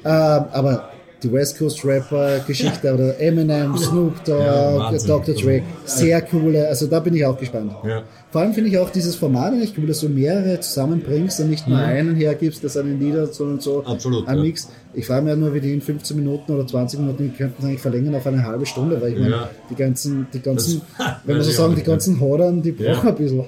[0.04, 0.93] aber
[1.24, 5.36] die West Coast Rapper Geschichte oder Eminem, Snoop Dogg, ja, Dr.
[5.36, 7.72] Dre, sehr coole, also da bin ich auch gespannt.
[7.86, 8.04] Ja.
[8.32, 11.68] Vor allem finde ich auch dieses Format nicht cool, dass du mehrere zusammenbringst und nicht
[11.68, 11.84] nur mhm.
[11.84, 14.70] einen hergibst, der seine Lieder sondern so Absolut, ein Mix.
[14.94, 17.66] Ich frage mich ja nur, wie die in 15 Minuten oder 20 Minuten, die könnten
[17.66, 21.38] eigentlich verlängern auf eine halbe Stunde, weil ich meine, die ganzen, die ganzen, das, wenn
[21.38, 23.46] man so sagen, die ganzen Hodern, die brauchen ein bisschen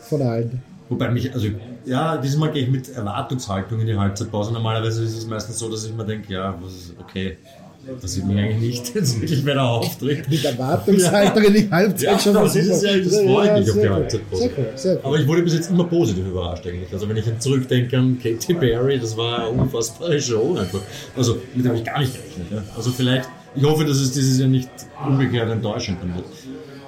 [0.00, 0.71] von allen.
[0.92, 1.48] Wobei mich, also
[1.86, 4.52] ja, diesmal gehe ich mit Erwartungshaltung in die Halbzeitpause.
[4.52, 6.54] Normalerweise ist es meistens so, dass ich mir denke, ja,
[7.00, 7.38] okay,
[8.02, 10.28] das sieht mich eigentlich nicht jetzt wirklich, er auftritt.
[10.28, 13.80] Mit Erwartungshaltung in die Halbzeit ja, schon das ist ja, das freue ich mich auf
[13.80, 14.42] die Halbzeitpause.
[14.42, 15.00] Sehr cool, sehr cool.
[15.02, 16.92] Aber ich wurde bis jetzt immer positiv überrascht eigentlich.
[16.92, 20.82] Also wenn ich zurückdenke an Katy Perry, das war eine unfassbare Show einfach.
[21.16, 22.48] Also mit der habe ich gar nicht gerechnet.
[22.50, 22.62] Ja.
[22.76, 24.68] Also vielleicht, ich hoffe, dass es dieses Jahr nicht
[25.08, 26.26] umgekehrt enttäuschend wird.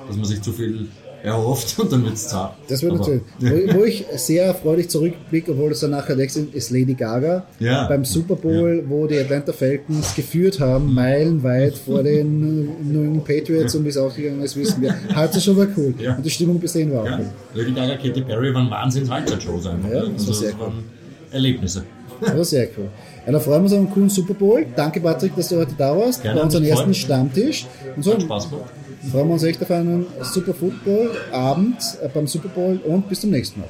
[0.06, 0.88] Dass man sich zu viel
[1.24, 2.54] erhofft und dann wird es zart.
[2.68, 3.22] Das wird natürlich.
[3.40, 7.46] Wo, wo, ich sehr freudig zurückblicke, obwohl es dann nachher weg sind, ist Lady Gaga
[7.58, 7.88] ja.
[7.88, 8.90] beim Super Bowl, ja.
[8.90, 13.96] wo die Atlanta Falcons geführt haben, meilenweit vor den New England Patriots und wie es
[13.96, 14.94] ausgegangen ist, wissen wir.
[15.14, 15.94] Hat es schon mal cool.
[15.98, 16.14] Ja.
[16.14, 17.30] Und die Stimmung bis dahin war auch cool.
[17.54, 19.90] Lady Gaga, Katy Perry waren wahnsinns Halbzeitshows einfach.
[19.90, 20.66] Ja, das, also, war sehr das cool.
[20.66, 20.84] waren
[21.32, 21.84] Erlebnisse.
[22.20, 22.88] Das war sehr cool.
[23.26, 24.66] Ja, dann freuen wir uns auf einen coolen Super Bowl.
[24.76, 26.22] Danke, Patrick, dass du heute da warst.
[26.22, 27.66] Gerne, bei unserem ersten Stammtisch.
[27.96, 28.70] Und so, Hat Spaß gemacht
[29.10, 33.30] freuen wir uns echt auf einen super Football-Abend äh, beim Super Bowl und bis zum
[33.30, 33.68] nächsten Mal.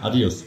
[0.00, 0.44] Adios.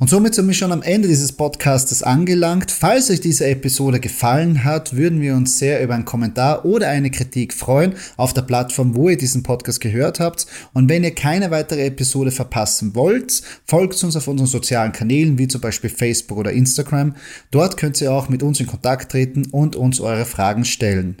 [0.00, 2.70] Und somit sind wir schon am Ende dieses Podcastes angelangt.
[2.70, 7.10] Falls euch diese Episode gefallen hat, würden wir uns sehr über einen Kommentar oder eine
[7.10, 10.46] Kritik freuen auf der Plattform, wo ihr diesen Podcast gehört habt.
[10.72, 15.48] Und wenn ihr keine weitere Episode verpassen wollt, folgt uns auf unseren sozialen Kanälen, wie
[15.48, 17.14] zum Beispiel Facebook oder Instagram.
[17.50, 21.20] Dort könnt ihr auch mit uns in Kontakt treten und uns eure Fragen stellen.